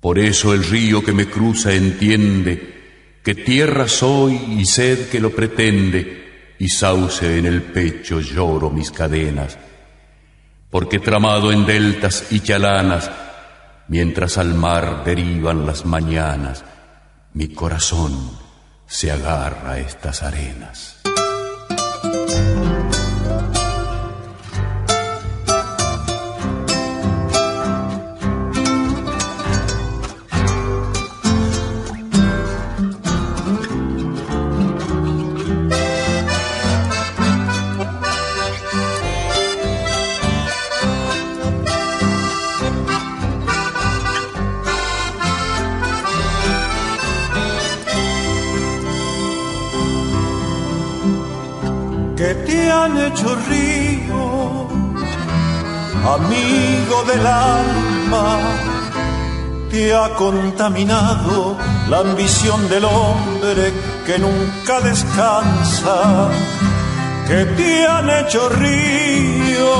[0.00, 5.30] Por eso el río que me cruza entiende que tierra soy y sed que lo
[5.30, 9.58] pretende, y sauce en el pecho lloro mis cadenas,
[10.70, 13.10] porque tramado en deltas y chalanas,
[13.88, 16.64] mientras al mar derivan las mañanas,
[17.34, 18.38] mi corazón
[18.86, 21.02] se agarra a estas arenas.
[57.04, 58.38] Del alma,
[59.70, 61.56] te ha contaminado
[61.88, 63.72] la ambición del hombre
[64.06, 66.28] que nunca descansa,
[67.26, 69.74] que te han hecho río,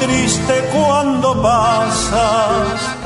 [0.00, 2.96] triste cuando pasas,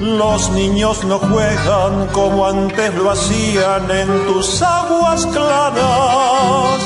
[0.00, 6.80] Los niños no juegan como antes lo hacían en tus aguas claras.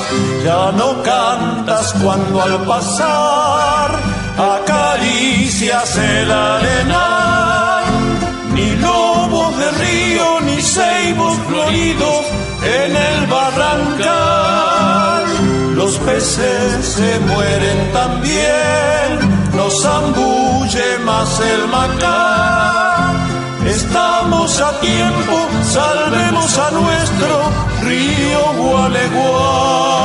[0.44, 7.84] Ya no cantas cuando al pasar acaricias el arenal.
[8.54, 12.26] Ni lobos de río ni ceibos floridos
[12.62, 15.24] en el barrancal.
[15.74, 19.18] Los peces se mueren también,
[19.54, 23.14] nos zambulle más el macar.
[23.66, 27.50] Estamos a tiempo, salvemos a nuestro
[27.82, 29.96] río Gualeguay.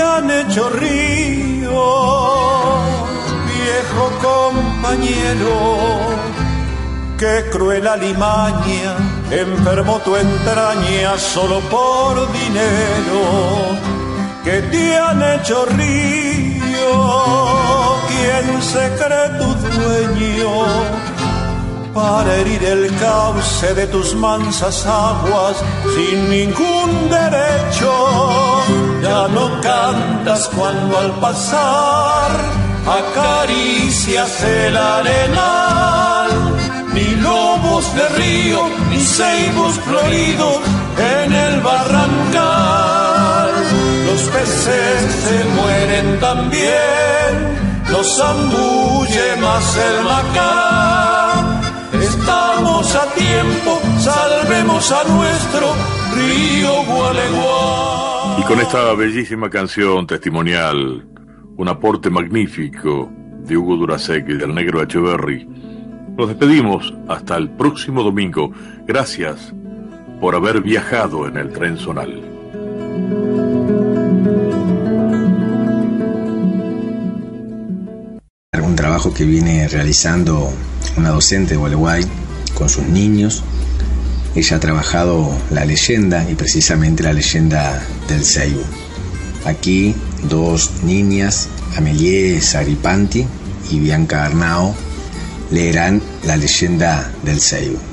[0.00, 1.70] Han hecho río,
[3.52, 5.54] viejo compañero.
[7.18, 8.96] Qué cruel alimaña
[9.30, 13.20] enfermó tu entraña solo por dinero.
[14.42, 16.90] Que te han hecho río,
[18.08, 21.10] quien se cree tu dueño
[21.94, 25.56] para herir el cauce de tus mansas aguas
[25.94, 28.89] sin ningún derecho.
[29.02, 32.30] Ya no cantas cuando al pasar
[32.86, 36.30] acaricias el arenal,
[36.92, 40.56] ni lobos de río, ni ceibos floridos
[40.98, 43.50] en el barrancal.
[44.06, 47.32] Los peces se mueren también,
[47.90, 51.60] los zambulle más el macar.
[52.02, 55.74] Estamos a tiempo, salvemos a nuestro
[56.14, 58.09] río Gualeguay.
[58.40, 61.06] Y con esta bellísima canción testimonial,
[61.58, 63.12] un aporte magnífico
[63.46, 65.46] de Hugo Duracek y del negro Echeverry,
[66.16, 68.50] nos despedimos hasta el próximo domingo.
[68.86, 69.52] Gracias
[70.22, 72.18] por haber viajado en el tren zonal.
[78.54, 80.50] Un trabajo que viene realizando
[80.96, 82.04] una docente de Gualeguay
[82.54, 83.44] con sus niños.
[84.34, 88.62] Ella ha trabajado la leyenda y precisamente la leyenda del Seibu.
[89.44, 89.94] Aquí
[90.28, 93.26] dos niñas, Amelie Sagripanti
[93.70, 94.74] y Bianca Arnao,
[95.50, 97.89] leerán la leyenda del Seibu.